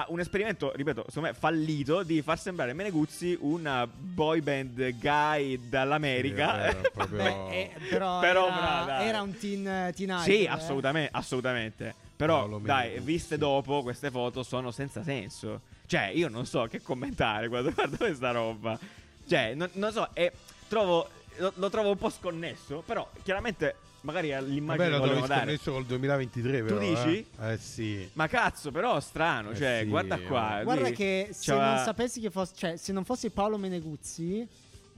ha 0.00 0.06
un 0.10 0.20
esperimento, 0.20 0.72
ripeto, 0.74 1.04
secondo 1.08 1.28
me 1.30 1.34
fallito 1.34 2.02
di 2.02 2.22
far 2.22 2.38
sembrare 2.38 2.72
Meneguzzi 2.72 3.36
una 3.40 3.86
boy 3.86 4.40
band 4.40 4.98
guy 4.98 5.68
dall'America. 5.68 6.70
Sì, 6.70 6.76
proprio- 6.92 7.22
Beh, 7.22 7.48
eh, 7.60 7.70
però, 7.88 8.20
Però, 8.20 8.46
era, 8.46 8.84
dai. 8.86 9.08
era 9.08 9.22
un 9.22 9.36
teen, 9.36 9.92
teen 9.94 10.08
idol, 10.10 10.22
Sì, 10.22 10.42
eh. 10.44 10.48
assolutamente, 10.48 11.10
assolutamente. 11.12 11.94
Però, 12.16 12.38
Paolo 12.38 12.58
dai, 12.58 12.84
Meneguzzi. 12.88 13.04
viste 13.06 13.38
dopo, 13.38 13.82
queste 13.82 14.10
foto 14.10 14.42
sono 14.42 14.70
senza 14.70 15.02
senso. 15.02 15.60
Cioè, 15.86 16.10
io 16.14 16.28
non 16.28 16.46
so 16.46 16.66
che 16.66 16.80
commentare 16.82 17.48
quando 17.48 17.70
guardo 17.74 17.96
questa 17.96 18.30
roba. 18.30 18.78
Cioè, 19.26 19.54
non, 19.54 19.68
non 19.74 19.92
so, 19.92 20.08
e 20.14 20.32
trovo, 20.68 21.08
lo, 21.36 21.52
lo 21.56 21.70
trovo 21.70 21.90
un 21.90 21.96
po' 21.96 22.10
sconnesso, 22.10 22.82
però 22.84 23.08
chiaramente 23.22 23.74
magari 24.02 24.28
l'immagine 24.28 24.64
Vabbè, 24.64 24.84
che 24.84 24.90
lo 24.90 24.98
volevano 24.98 25.26
dare. 25.26 25.40
scommesso 25.40 25.72
col 25.72 25.84
2023, 25.86 26.62
però. 26.62 26.78
dici? 26.78 27.26
Eh, 27.40 27.52
eh 27.52 27.56
sì. 27.58 28.08
Ma 28.14 28.26
cazzo, 28.28 28.70
però 28.70 28.98
strano, 29.00 29.50
Eh 29.50 29.56
cioè, 29.56 29.80
sì, 29.82 29.88
guarda 29.88 30.18
qua. 30.20 30.60
Guarda 30.62 30.82
lui 30.82 30.92
che 30.92 31.28
se 31.32 31.54
non 31.54 31.78
sapessi 31.84 32.20
che 32.20 32.30
fosse, 32.30 32.52
cioè, 32.56 32.76
se 32.76 32.92
non 32.92 33.04
fosse 33.04 33.30
Paolo 33.30 33.58
Meneguzzi, 33.58 34.46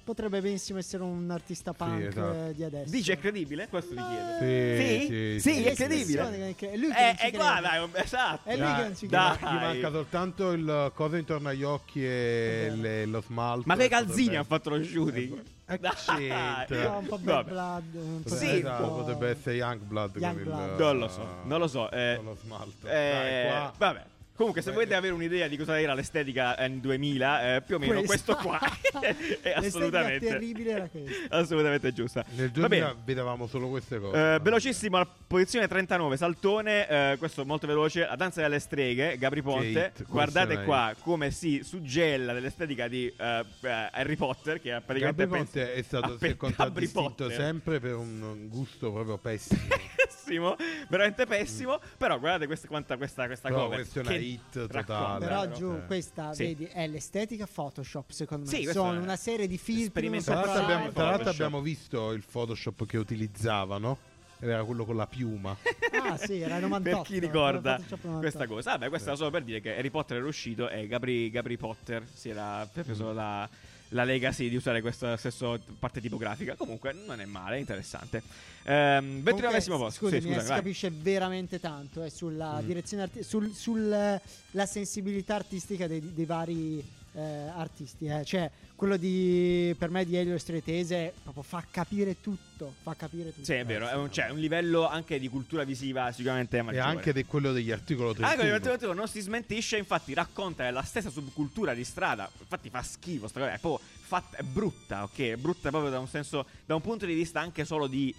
potrebbe 0.03 0.41
benissimo 0.41 0.79
essere 0.79 1.03
un 1.05 1.31
artista 1.31 1.73
punk 1.73 2.01
esatto. 2.09 2.33
eh, 2.49 2.55
di 2.55 2.65
adesso. 2.65 2.91
Dice 2.91 3.13
è 3.13 3.19
credibile? 3.19 3.69
Questo 3.69 3.95
ti 3.95 4.01
chiedo. 4.03 4.39
Sì, 4.41 5.07
Sì? 5.07 5.07
sì, 5.07 5.41
Sì, 5.41 5.55
sì, 5.55 5.63
è 5.65 5.69
sì. 5.71 5.75
credibile. 5.77 6.23
È 6.23 6.77
lui 6.77 6.91
che 6.93 7.09
Eh, 7.11 7.17
ci 7.17 7.27
eh, 7.27 7.31
guarda, 7.31 7.73
è 7.75 7.81
un- 7.81 7.91
esatto. 7.95 8.49
È 8.49 8.57
lui 8.57 8.75
che 8.75 8.83
non 8.83 8.97
ci 8.97 9.07
Dai. 9.07 9.37
crede. 9.37 9.53
Gli 9.55 9.59
manca 9.61 9.91
soltanto 9.91 10.51
il 10.53 10.91
coso 10.95 11.17
intorno 11.17 11.49
agli 11.49 11.63
occhi 11.63 12.05
e 12.05 12.67
È 12.67 12.71
le- 12.71 13.07
lo 13.07 13.21
smalto. 13.21 13.63
Ma 13.67 13.77
che 13.77 13.85
e 13.85 13.89
calzini 13.89 14.37
ha 14.37 14.43
fatto 14.45 14.71
lo 14.71 14.83
shooting? 14.83 15.43
Eh, 15.71 15.79
c'entra? 15.95 16.91
No, 16.91 16.99
un 16.99 17.07
po' 17.07 17.19
Vabbè. 17.23 17.51
Blood. 17.51 17.95
Un 17.95 18.23
po' 18.23 18.29
Sì. 18.29 18.35
Potrebbe- 18.35 18.59
esatto, 18.59 18.83
po'- 18.89 18.95
potrebbe 18.97 19.29
essere 19.31 19.55
Youngblood 19.57 20.13
con 20.13 20.21
Youngblood. 20.23 20.71
il 20.71 20.77
Non 20.79 20.99
lo 20.99 21.09
so, 21.09 21.27
non 21.45 21.59
lo 21.61 21.67
so. 21.69 21.91
eh, 21.91 22.15
con 22.17 22.25
lo 22.25 22.37
smalto. 22.43 22.87
Eh, 22.89 23.11
Dai, 23.13 23.47
qua. 23.47 23.73
Vabbè. 23.79 24.05
Comunque, 24.41 24.63
se 24.63 24.73
volete 24.73 24.95
eh. 24.95 24.97
avere 24.97 25.13
un'idea 25.13 25.49
di 25.49 25.59
cosa 25.59 25.79
era 25.79 25.93
l'estetica 25.93 26.57
anni 26.57 26.81
2000, 26.81 27.57
eh, 27.57 27.61
più 27.61 27.75
o 27.75 27.79
meno 27.79 28.01
Questa. 28.01 28.35
questo 28.35 28.49
qua 28.49 28.59
è 29.43 29.51
assolutamente, 29.51 30.27
terribile 30.27 30.71
era 30.71 30.89
questa. 30.89 31.37
assolutamente 31.37 31.93
giusta. 31.93 32.25
Nel 32.31 32.47
Va 32.47 32.67
2000 32.67 32.87
bene. 32.87 33.01
vedevamo 33.05 33.47
solo 33.47 33.69
queste 33.69 34.01
cose. 34.01 34.37
Eh, 34.37 34.39
velocissimo 34.41 34.97
alla 34.97 35.07
posizione 35.27 35.69
39 35.69 36.17
Saltone 36.17 36.89
eh, 36.89 37.17
questo 37.19 37.45
molto 37.45 37.67
veloce 37.67 38.07
La 38.07 38.17
danza 38.17 38.41
delle 38.41 38.59
streghe 38.61 39.19
Gabri 39.19 39.43
Ponte 39.43 39.73
Kate, 39.73 40.05
Guardate 40.09 40.65
qua 40.65 40.95
come 41.03 41.31
si 41.31 41.61
suggella 41.63 42.33
dell'estetica 42.33 42.89
di 42.89 43.13
eh, 43.15 43.45
eh, 43.61 43.89
Harry 43.93 44.17
Potter 44.17 44.59
Che 44.59 44.75
è 44.75 44.81
praticamente 44.81 45.23
Gabri 45.23 45.39
Ponte 45.39 45.75
è 45.75 45.83
stato 45.83 46.19
contraddistinto 46.39 47.29
sempre 47.29 47.79
per 47.79 47.95
un 47.95 48.49
gusto 48.49 48.91
proprio 48.91 49.19
pessimo. 49.19 49.61
pessimo 50.31 50.57
Veramente 50.89 51.27
pessimo 51.27 51.81
Però 51.97 52.19
guardate 52.19 52.47
questa, 52.47 52.69
quanta 52.69 52.97
questa, 52.97 53.27
questa 53.27 53.49
Però 53.49 53.65
cover 53.65 53.79
questa 53.81 54.01
è 54.01 54.03
una 54.03 54.13
che 54.13 54.19
hit 54.19 54.67
totale. 54.67 55.27
Però 55.27 55.51
giù, 55.51 55.73
Eh. 55.75 55.87
questa, 55.87 56.33
Sì. 56.33 56.45
vedi, 56.45 56.65
è 56.67 56.87
l'estetica 56.87 57.47
Photoshop, 57.53 58.11
secondo 58.11 58.49
me. 58.51 58.57
Sì, 58.57 58.65
Sono 58.67 59.01
una 59.01 59.17
serie 59.17 59.47
di 59.47 59.59
filtri. 59.59 60.09
Tra 60.23 60.35
l'altro, 60.35 60.63
abbiamo, 60.63 60.93
tra 60.93 61.05
l'altro 61.11 61.31
abbiamo 61.31 61.61
visto 61.61 62.13
il 62.13 62.25
Photoshop 62.31 62.87
che 62.87 62.99
utilizzavano. 62.99 63.99
Era 64.43 64.65
quello 64.65 64.85
con 64.87 64.97
la 64.97 65.07
piuma. 65.07 65.55
Ah, 66.03 66.17
sì, 66.17 66.41
era 66.41 66.59
98. 66.59 66.81
per 66.83 67.07
chi 67.07 67.19
ricorda 67.19 67.75
Photoshop 67.75 68.05
98. 68.05 68.19
questa 68.21 68.47
cosa. 68.47 68.71
Vabbè, 68.73 68.89
questo 68.89 69.09
era 69.09 69.17
solo 69.17 69.31
per 69.31 69.43
dire 69.43 69.61
che 69.61 69.77
Harry 69.77 69.91
Potter 69.91 70.17
era 70.17 70.27
uscito 70.27 70.69
e 70.69 70.87
Gabri, 70.87 71.31
Gabri 71.31 71.57
Potter 71.59 72.07
si 72.11 72.31
era 72.31 72.67
preso 72.73 73.13
la, 73.13 73.49
la 73.91 74.05
legacy 74.05 74.49
di 74.49 74.57
usare 74.57 74.81
questa 74.81 75.17
stessa 75.17 75.59
parte 75.79 76.01
tipografica. 76.01 76.55
Comunque, 76.57 76.93
non 76.93 77.21
è 77.21 77.25
male, 77.25 77.57
è 77.57 77.59
interessante. 77.59 78.23
Ehm, 78.65 79.23
29 79.23 79.41
Comunque, 79.63 79.77
posto. 79.87 80.05
Scusami, 80.07 80.21
sì, 80.21 80.27
eh, 80.29 80.31
scusa, 80.33 80.41
si 80.43 80.49
vai. 80.49 80.57
capisce 80.59 80.91
veramente 80.91 81.61
tanto 81.61 82.03
eh, 82.03 82.11
sulla 82.11 82.61
Mm. 82.61 82.67
direzione 82.67 83.03
artistica, 83.05 83.29
sul, 83.29 83.53
sul, 83.55 84.21
la 84.53 84.67
sensibilità 84.67 85.35
artistica 85.35 85.87
dei, 85.87 86.13
dei 86.15 86.25
vari 86.25 86.85
eh, 87.13 87.21
artisti. 87.21 88.07
eh. 88.07 88.25
Cioè, 88.25 88.49
quello 88.81 88.97
di 88.97 89.77
per 89.77 89.91
me 89.91 90.07
di 90.07 90.17
Elio 90.17 90.39
Stretese 90.39 91.13
proprio 91.23 91.43
fa 91.43 91.63
capire 91.71 92.23
tutto. 92.23 92.73
Fa 92.83 92.95
capire 92.95 93.29
tutto. 93.31 93.45
Sì, 93.45 93.53
è 93.53 93.65
vero, 93.67 93.87
è 93.87 93.95
un, 93.95 94.11
cioè, 94.11 94.31
un 94.31 94.39
livello 94.39 94.89
anche 94.89 95.19
di 95.19 95.29
cultura 95.29 95.65
visiva 95.65 96.11
sicuramente 96.13 96.57
e 96.57 96.63
maggiore. 96.63 96.85
anche 96.85 97.13
di 97.13 97.27
quello 97.27 97.53
degli 97.53 97.71
articoli 97.71 98.15
31. 98.15 98.27
Anche 98.27 98.47
il 98.47 98.71
motivo 98.71 98.93
non 98.95 99.07
si 99.07 99.21
smentisce, 99.21 99.77
infatti 99.77 100.15
racconta 100.15 100.71
la 100.71 100.83
stessa 100.83 101.11
subcultura 101.11 101.75
di 101.75 101.85
strada. 101.85 102.31
Infatti 102.39 102.71
fa 102.71 102.83
schifo 102.83 103.29
sta 103.29 103.41
cosa, 103.41 103.53
è 103.53 103.59
proprio 103.59 103.87
fatta, 104.11 104.39
è 104.39 104.43
brutta, 104.43 105.05
ok? 105.05 105.19
È 105.21 105.37
brutta 105.37 105.69
proprio 105.69 105.91
da 105.91 106.01
un 106.01 106.09
senso, 106.09 106.45
da 106.67 106.75
un 106.75 106.81
punto 106.81 107.07
di 107.07 107.15
vista 107.15 107.39
anche 107.39 107.65
solo 107.65 107.87
di 107.87 108.13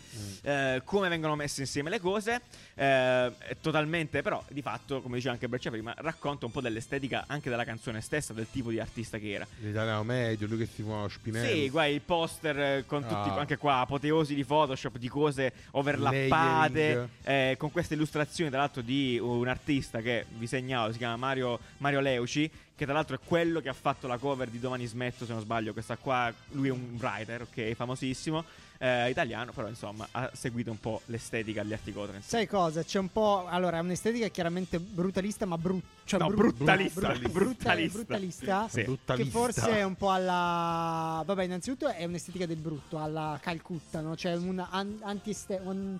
eh, 0.44 0.82
come 0.86 1.10
vengono 1.10 1.36
messe 1.36 1.60
insieme 1.62 1.90
le 1.90 2.00
cose. 2.00 2.42
Eh, 2.76 3.38
è 3.38 3.58
totalmente, 3.60 4.22
però, 4.22 4.42
di 4.50 4.62
fatto, 4.62 5.02
come 5.02 5.16
diceva 5.16 5.34
anche 5.34 5.50
Breccia 5.50 5.70
prima, 5.70 5.94
racconta 5.98 6.46
un 6.46 6.52
po' 6.52 6.62
dell'estetica 6.62 7.26
anche 7.28 7.50
della 7.50 7.66
canzone 7.66 8.00
stessa, 8.00 8.32
del 8.32 8.48
tipo 8.50 8.70
di 8.70 8.80
artista 8.80 9.18
che 9.18 9.32
era. 9.32 9.46
L'italiano 9.60 10.04
medio, 10.04 10.48
lui 10.52 10.66
che 10.66 10.72
si 10.74 10.82
muove 10.84 11.10
Spinelli. 11.10 11.64
Sì, 11.64 11.70
guai, 11.70 11.94
il 11.96 12.02
poster 12.02 12.60
eh, 12.60 12.84
con 12.86 13.02
tutti, 13.02 13.14
Ah. 13.30 13.38
anche 13.40 13.58
qua, 13.58 13.80
apoteosi 13.80 14.36
di 14.36 14.44
Photoshop, 14.46 14.98
di 14.98 15.08
cose 15.08 15.52
overlappate, 15.72 17.10
eh, 17.24 17.56
con 17.58 17.72
queste 17.72 17.94
illustrazioni, 17.96 18.50
tra 18.50 18.60
l'altro, 18.60 18.82
di 18.82 19.18
un 19.22 19.48
artista 19.48 20.02
che 20.02 20.26
vi 20.38 20.48
segnalo, 20.48 20.92
si 20.92 20.98
chiama 20.98 21.16
Mario, 21.16 21.60
Mario 21.78 22.00
Leuci, 22.00 22.50
che 22.76 22.86
tra 22.86 22.94
l'altro 22.94 23.16
è 23.16 23.20
quello 23.24 23.60
che 23.62 23.70
ha 23.70 23.74
fatto 23.74 24.08
la 24.08 24.18
cover 24.18 24.50
di 24.50 24.60
Domani 24.60 24.86
Smetto, 24.86 25.26
se 25.26 25.32
non 25.34 25.42
sbaglio, 25.42 25.74
questa 25.74 25.98
qua, 25.98 26.34
lui 26.52 26.68
è 26.70 26.72
un 26.72 26.98
writer, 27.00 27.42
ok, 27.44 27.74
famosissimo, 27.74 28.44
eh, 28.84 29.10
italiano, 29.12 29.52
però 29.52 29.68
insomma 29.68 30.08
ha 30.12 30.32
seguito 30.34 30.72
un 30.72 30.80
po' 30.80 31.02
l'estetica 31.06 31.62
degli 31.62 31.74
articoli 31.74 32.08
36. 32.08 32.40
Sai 32.40 32.48
cosa? 32.48 32.84
C'è 32.84 32.98
un 32.98 33.12
po'. 33.12 33.46
Allora, 33.48 33.78
è 33.78 33.80
un'estetica 33.80 34.28
chiaramente 34.30 34.80
brutalista, 34.80 35.46
ma 35.46 35.56
brutta. 35.58 35.86
Cioè 36.04 36.20
No, 36.20 36.28
bru- 36.30 36.54
brutalista, 36.56 37.00
brutta- 37.12 37.30
brutalista. 37.30 37.98
brutalista. 37.98 38.68
Sì. 38.70 38.76
Che 38.80 38.84
Brutalista. 38.86 39.38
forse 39.40 39.70
è 39.78 39.84
un 39.84 39.96
po' 39.96 40.10
alla. 40.12 41.22
Vabbè, 41.26 41.44
innanzitutto 41.44 41.88
è 41.90 42.04
un'estetica 42.06 42.48
del 42.48 42.58
brutto, 42.58 42.98
alla 43.00 43.38
Calcutta, 43.42 44.02
no? 44.02 44.16
Cioè 44.16 44.36
una 44.36 44.70
an- 44.72 44.98
anti-este- 45.02 45.60
un- 45.64 45.98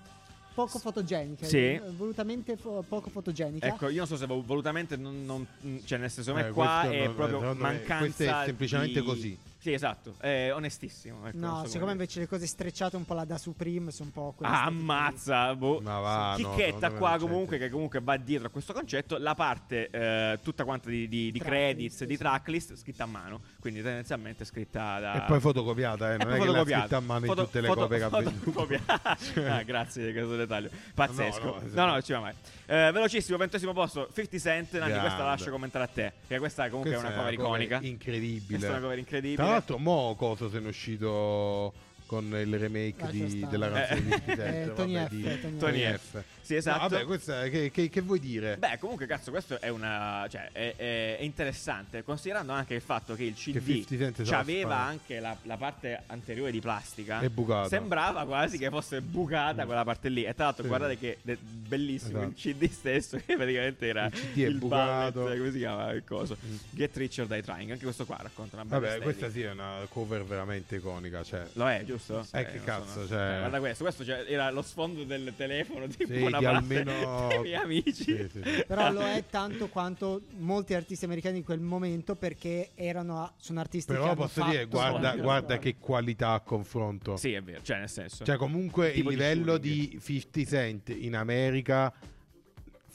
poco 0.54 0.78
fotogenica. 0.78 1.46
Sì. 1.46 1.56
eh, 1.56 1.82
Volutamente 1.96 2.56
fo- 2.56 2.84
poco 2.86 3.08
fotogenica. 3.10 3.68
Ecco, 3.68 3.88
io 3.88 3.98
non 3.98 4.06
so 4.06 4.16
se 4.16 4.26
vol- 4.26 4.42
volutamente 4.44 4.96
non, 4.96 5.24
non- 5.24 5.46
cioè 5.84 5.98
nel 5.98 6.10
senso, 6.10 6.22
secondo 6.34 6.42
me 6.42 6.48
Eh, 6.48 6.52
qua 6.52 6.82
è 6.90 7.08
proprio 7.10 7.40
me 7.40 7.54
mancanza 7.54 7.96
Questo 7.98 8.22
è 8.24 8.42
semplicemente 8.44 9.00
di- 9.00 9.06
così. 9.06 9.38
Sì, 9.62 9.72
esatto, 9.72 10.16
è 10.18 10.50
onestissimo. 10.52 11.24
ecco, 11.28 11.36
No, 11.38 11.58
so 11.60 11.66
siccome 11.66 11.80
come 11.82 11.92
invece 11.92 12.18
le 12.18 12.26
cose 12.26 12.48
strecciate 12.48 12.96
un 12.96 13.04
po' 13.04 13.14
la 13.14 13.24
da 13.24 13.38
Supreme 13.38 13.92
sono 13.92 14.08
un 14.08 14.12
po' 14.12 14.32
quelle 14.36 14.52
Ah, 14.52 14.64
ammazza, 14.64 15.54
boh. 15.54 15.80
Ma 15.80 16.00
va, 16.00 16.30
no, 16.36 16.36
Chicchetta 16.50 16.88
me 16.88 16.98
qua 16.98 17.12
c'è 17.12 17.18
comunque 17.20 17.58
che 17.58 17.70
comunque 17.70 18.00
va 18.00 18.16
dietro 18.16 18.48
a 18.48 18.50
questo 18.50 18.72
concetto 18.72 19.18
la 19.18 19.36
parte 19.36 19.88
eh, 19.88 20.40
tutta 20.42 20.64
quanta 20.64 20.90
di, 20.90 21.06
di- 21.06 21.30
di 21.30 21.38
credits, 21.38 22.02
di 22.04 22.14
sì. 22.14 22.18
tracklist 22.18 22.74
scritta 22.74 23.04
a 23.04 23.06
mano 23.06 23.40
quindi 23.60 23.82
tendenzialmente 23.82 24.44
scritta 24.44 24.98
da 24.98 25.22
E 25.24 25.26
poi 25.28 25.38
fotocopiata, 25.38 26.14
eh, 26.14 26.16
non 26.16 26.20
è 26.22 26.24
poi 26.24 26.32
che 26.32 26.38
l'ha 26.38 26.44
fotocopiata. 26.64 26.80
scritta 26.80 26.96
a 26.96 27.00
mano 27.00 27.26
Foto- 27.26 27.40
in 27.40 27.46
tutte 27.46 27.60
le 27.60 27.66
foto- 27.68 27.80
copie 27.82 27.98
che 27.98 28.04
ha 28.04 28.08
venduto. 28.08 28.50
fotocopiata. 28.50 29.16
Ah, 29.52 29.62
grazie 29.62 30.06
di 30.06 30.12
questo 30.12 30.34
dettaglio 30.34 30.70
pazzesco 30.94 31.44
No, 31.44 31.60
no 31.74 31.86
no, 31.86 31.92
no, 31.92 32.02
ci 32.02 32.12
va 32.12 32.18
mai 32.20 32.34
Eh, 32.72 32.90
velocissimo 32.90 33.36
ventesimo 33.36 33.74
posto 33.74 34.08
50 34.14 34.38
Cent 34.38 34.78
Nanni 34.78 34.98
questa 34.98 35.18
la 35.18 35.24
lascio 35.24 35.50
commentare 35.50 35.84
a 35.84 35.88
te 35.88 36.12
che 36.26 36.38
questa 36.38 36.70
comunque 36.70 36.92
Questa 36.92 37.06
è 37.06 37.10
una 37.12 37.18
cover 37.18 37.32
iconica. 37.34 37.76
questa 37.76 37.86
incredibile. 37.86 38.66
è 38.66 38.70
una 38.70 38.80
cover 38.80 38.98
incredibile. 38.98 39.36
Tra 39.36 39.46
l'altro, 39.50 39.76
mo 39.76 40.14
cosa 40.16 40.48
se 40.48 40.58
ne 40.58 40.64
è 40.64 40.68
uscito 40.68 41.74
con 42.12 42.26
il 42.26 42.58
remake 42.58 43.08
di- 43.10 43.46
della 43.48 43.70
canzone 43.70 43.98
Eh. 43.98 44.02
di 44.02 44.10
50 44.10 44.44
Eh, 44.46 44.72
Tony 44.74 44.92
vabbè, 44.94 45.06
F, 45.06 45.10
di- 45.10 45.40
Tony 45.40 45.56
Tony 45.56 45.82
F. 45.96 45.98
F. 45.98 46.22
sì 46.42 46.54
esatto 46.56 46.82
No, 46.82 46.88
vabbè, 46.90 47.04
questa 47.06 47.48
che, 47.48 47.70
che- 47.70 47.88
che 47.88 48.00
vuoi 48.02 48.20
dire? 48.20 48.56
Beh, 48.58 48.76
comunque, 48.78 49.06
cazzo, 49.06 49.30
questo 49.30 49.58
è 49.58 49.68
una. 49.70 50.26
cioè, 50.28 50.50
è, 50.52 50.74
è- 50.76 51.16
è 51.16 51.22
interessante, 51.22 52.02
considerando 52.04 52.52
anche 52.52 52.74
il 52.74 52.82
fatto 52.82 53.14
che 53.14 53.24
il 53.24 53.32
CD 53.34 53.62
50 53.62 53.96
Cent 53.96 54.22
se 54.24 54.30
la 54.30 54.38
aveva 54.40 54.76
anche 54.76 55.20
la, 55.20 55.34
la 55.44 55.56
parte 55.56 56.02
anteriore 56.08 56.50
di 56.50 56.60
plastica. 56.60 57.20
È 57.20 57.28
bucata. 57.30 57.68
Sembrava 57.68 58.26
quasi 58.26 58.58
che 58.58 58.68
fosse 58.68 59.00
bucata 59.00 59.64
quella 59.64 59.84
parte 59.84 60.10
lì. 60.10 60.24
E 60.24 60.34
tra 60.34 60.44
l'altro, 60.44 60.64
Sì. 60.64 60.68
guardate 60.68 60.98
che 60.98 61.16
de- 61.22 61.38
bellissimo 61.40 62.18
Esatto. 62.18 62.28
il 62.28 62.34
CD 62.34 62.68
stesso, 62.70 63.16
che 63.24 63.36
praticamente 63.36 63.86
era 63.86 64.04
Il 64.06 64.12
CD 64.12 64.42
è 64.42 64.46
il 64.48 64.58
bucato. 64.58 65.20
ballet, 65.22 65.38
come 65.38 65.50
si 65.50 65.58
chiama 65.58 65.90
il 65.92 66.04
coso. 66.04 66.36
Mm. 66.44 66.56
Get 66.70 66.94
Richer 66.98 67.26
Die 67.26 67.42
Trying. 67.42 67.70
Anche 67.70 67.84
questo 67.84 68.04
qua 68.04 68.18
racconta 68.20 68.56
una 68.56 68.64
bella 68.66 68.88
Vabbè, 68.88 69.00
questa 69.02 69.30
sì 69.30 69.40
è 69.42 69.50
una 69.52 69.86
cover 69.88 70.24
veramente 70.24 70.76
iconica. 70.76 71.22
Cioè, 71.22 71.46
Lo 71.54 71.68
è, 71.70 71.82
giusto? 71.86 72.00
Eh, 72.10 72.44
che 72.46 72.56
non 72.56 72.64
cazzo, 72.64 73.06
cioè- 73.06 73.34
Eh, 73.36 73.38
guarda 73.38 73.58
questo, 73.58 73.84
questo 73.84 74.04
cioè, 74.04 74.24
era 74.28 74.50
lo 74.50 74.62
sfondo 74.62 75.04
del 75.04 75.32
telefono 75.36 75.86
tipo 75.86 76.12
Sì, 76.12 76.22
una 76.22 76.38
di 76.38 76.44
parte 76.44 76.58
almeno- 76.58 77.28
dei 77.28 77.38
miei 77.40 77.54
amici. 77.54 77.92
Sì, 78.04 78.28
sì, 78.30 78.40
sì. 78.44 78.64
Però 78.66 78.90
lo 78.90 79.02
è 79.02 79.24
tanto 79.30 79.68
quanto 79.68 80.22
molti 80.38 80.74
artisti 80.74 81.04
americani 81.04 81.38
di 81.40 81.44
quel 81.44 81.60
momento 81.60 82.14
perché 82.16 82.70
erano 82.74 83.20
a- 83.22 83.32
sono 83.36 83.60
artisti 83.60 83.92
che 83.92 83.98
Però 83.98 84.10
hanno 84.12 84.20
posso 84.20 84.44
dire, 84.44 84.64
guarda, 84.66 85.14
guarda 85.16 85.58
che 85.58 85.76
qualità 85.78 86.32
a 86.32 86.40
confronto. 86.40 87.16
Sì, 87.16 87.32
è 87.32 87.42
vero, 87.42 87.62
cioè 87.62 87.78
nel 87.78 87.88
senso. 87.88 88.24
Cioè, 88.24 88.36
comunque 88.36 88.88
il 88.90 89.02
di 89.02 89.08
livello 89.08 89.52
shooting. 89.52 89.90
di 89.90 90.00
50 90.02 90.44
Cent 90.50 90.88
in 90.90 91.14
America 91.16 91.92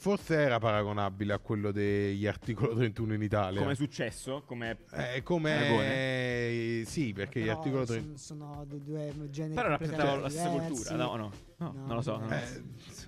forse 0.00 0.36
era 0.36 0.58
paragonabile 0.60 1.32
a 1.32 1.38
quello 1.38 1.72
degli 1.72 2.24
articolo 2.26 2.74
31 2.78 3.14
in 3.14 3.22
Italia. 3.22 3.58
come 3.60 3.72
è 3.72 3.74
successo, 3.74 4.42
come 4.46 4.78
Eh, 4.92 5.22
come 5.24 5.52
Paragone. 5.54 6.84
sì, 6.86 7.12
perché 7.12 7.40
gli 7.40 7.48
articolo 7.48 7.84
sono, 7.84 7.98
30 7.98 8.18
sono 8.18 8.64
due- 8.66 9.12
due 9.14 9.30
generi 9.30 9.54
però 9.54 9.68
rappresentavano 9.68 10.20
la 10.20 10.28
stessa 10.28 10.48
cultura, 10.48 10.94
no, 10.96 11.16
no, 11.16 11.32
no, 11.56 11.72
No, 11.72 11.84
non 11.86 11.94
lo 11.96 12.02
so. 12.02 12.22
eh, 12.30 13.06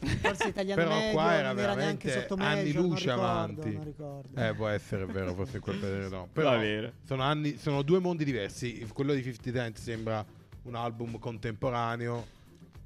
Forse 0.20 0.46
italiano 0.48 0.80
Però 0.80 0.94
medio, 0.94 1.12
qua 1.12 1.32
era 1.32 1.48
non 1.48 1.58
era 1.58 1.74
neanche 1.74 2.06
veramente 2.06 2.20
sotto 2.28 2.34
anni 2.40 2.62
medio, 2.62 2.80
non 2.80 2.88
luce 2.90 3.04
ricordo, 3.10 3.22
avanti. 3.26 3.72
non 3.72 3.84
ricordo. 3.84 4.40
Eh, 4.40 4.54
può 4.54 4.68
essere 4.68 5.04
vero, 5.06 5.34
forse 5.34 5.56
in 5.56 5.62
quel 5.62 5.76
periodo 5.80 6.08
no. 6.16 6.28
Però 6.32 6.56
sono, 7.02 7.22
anni, 7.24 7.56
sono 7.56 7.82
due 7.82 7.98
mondi 7.98 8.24
diversi. 8.24 8.86
Quello 8.94 9.12
di 9.12 9.24
50 9.24 9.58
Cent 9.58 9.76
sembra 9.76 10.24
un 10.62 10.74
album 10.76 11.18
contemporaneo. 11.18 12.24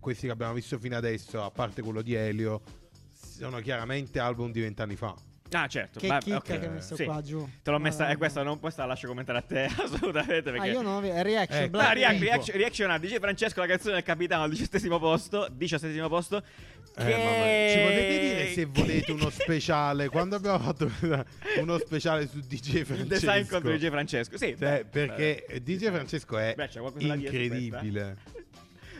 Questi 0.00 0.24
che 0.24 0.32
abbiamo 0.32 0.54
visto 0.54 0.78
fino 0.78 0.96
adesso, 0.96 1.42
a 1.44 1.50
parte 1.50 1.82
quello 1.82 2.00
di 2.00 2.14
Elio, 2.14 2.62
sono 3.42 3.60
chiaramente 3.60 4.18
album 4.20 4.52
di 4.52 4.60
vent'anni 4.60 4.94
fa. 4.96 5.14
Ah, 5.54 5.66
certo. 5.66 5.98
Che 6.00 6.06
va- 6.06 6.18
chicca 6.18 6.36
ok. 6.36 6.44
che 6.44 6.66
hai 6.66 6.68
messo 6.70 6.94
Sì. 6.96 7.04
qua 7.04 7.20
giù. 7.20 7.46
Te 7.62 7.70
l'ho 7.70 7.78
messa, 7.78 8.08
e 8.08 8.16
questa 8.16 8.42
non 8.42 8.58
questa 8.58 8.82
la 8.82 8.88
lascio 8.88 9.06
commentare 9.06 9.38
a 9.38 9.42
te 9.42 9.64
assolutamente 9.82 10.50
perché 10.50 10.60
Ah, 10.68 10.72
io 10.72 10.80
non 10.80 10.96
avevo 10.96 11.20
reaction 11.20 11.62
Eh, 11.64 11.68
Black 11.68 11.88
Ah, 11.90 11.92
react- 11.92 12.12
Tipo. 12.18 12.24
reaction, 12.30 12.56
reaction 12.56 12.90
a 12.90 12.98
DJ 12.98 13.18
Francesco 13.18 13.60
la 13.60 13.66
canzone 13.66 13.94
del 13.94 14.02
capitano 14.02 14.44
al 14.44 14.50
diciassettesimo 14.50 14.98
posto 14.98 15.48
diciassettesimo 15.52 16.08
posto 16.08 16.36
Eh, 16.96 17.04
che... 17.04 17.70
Ci 17.74 17.78
potete 17.80 18.20
dire 18.20 18.46
se 18.52 18.64
volete 18.64 19.12
uno 19.12 19.28
speciale? 19.30 20.08
Quando 20.08 20.36
abbiamo 20.36 20.58
fatto 20.58 20.90
uno 21.60 21.78
speciale 21.78 22.26
su 22.28 22.40
DJ 22.40 22.74
il 22.76 22.86
Francesco? 22.86 23.08
design 23.08 23.46
contro 23.46 23.76
DJ 23.76 23.88
Francesco 23.90 24.38
sì 24.38 24.56
Cioè, 24.58 24.84
beh, 24.84 24.84
perché 24.86 25.60
DJ 25.62 25.88
Francesco 25.88 26.38
è 26.38 26.54
Beh, 26.56 26.70
incredibile. 26.98 28.16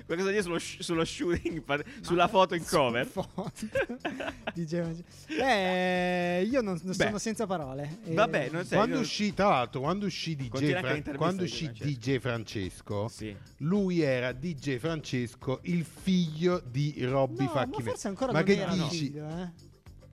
Qualcosa 0.07 0.29
di 0.31 0.35
dire 0.35 0.43
sullo, 0.43 0.59
sh- 0.59 0.81
sullo 0.81 1.05
shooting 1.05 1.63
sulla 2.03 2.29
foto 2.29 2.55
in 2.55 2.65
cover. 2.65 3.09
DJ 4.55 5.03
Eh, 5.29 6.47
io 6.51 6.61
non, 6.61 6.79
non 6.83 6.97
Beh. 6.97 7.05
sono 7.05 7.19
senza 7.19 7.47
parole. 7.47 7.99
Eh, 8.05 8.15
vabbè 8.15 8.51
non 8.51 8.65
sei 8.65 8.77
Quando 8.77 8.95
non- 8.97 9.05
uscì, 9.05 9.33
tra 9.35 9.49
l'altro, 9.49 9.81
quando 9.81 10.07
uscì 10.07 10.37
DJ, 10.37 10.79
Fra- 10.79 11.15
quando 11.17 11.43
di 11.45 11.49
uscì 11.51 11.65
Francesco. 11.67 11.89
DJ 11.89 12.19
Francesco, 12.19 13.09
sì 13.09 13.37
lui 13.59 14.01
era 14.01 14.33
DJ 14.33 14.77
Francesco, 14.79 15.61
il 15.63 15.85
figlio 15.85 16.63
di 16.69 16.95
Robby 17.05 17.45
No, 17.45 17.53
ma 17.55 17.61
ancora 18.09 18.33
Ma 18.33 18.39
non 18.39 18.45
che 18.47 18.57
era 18.61 18.73
dici? 18.73 18.97
figlio, 19.07 19.29
eh. 19.29 19.71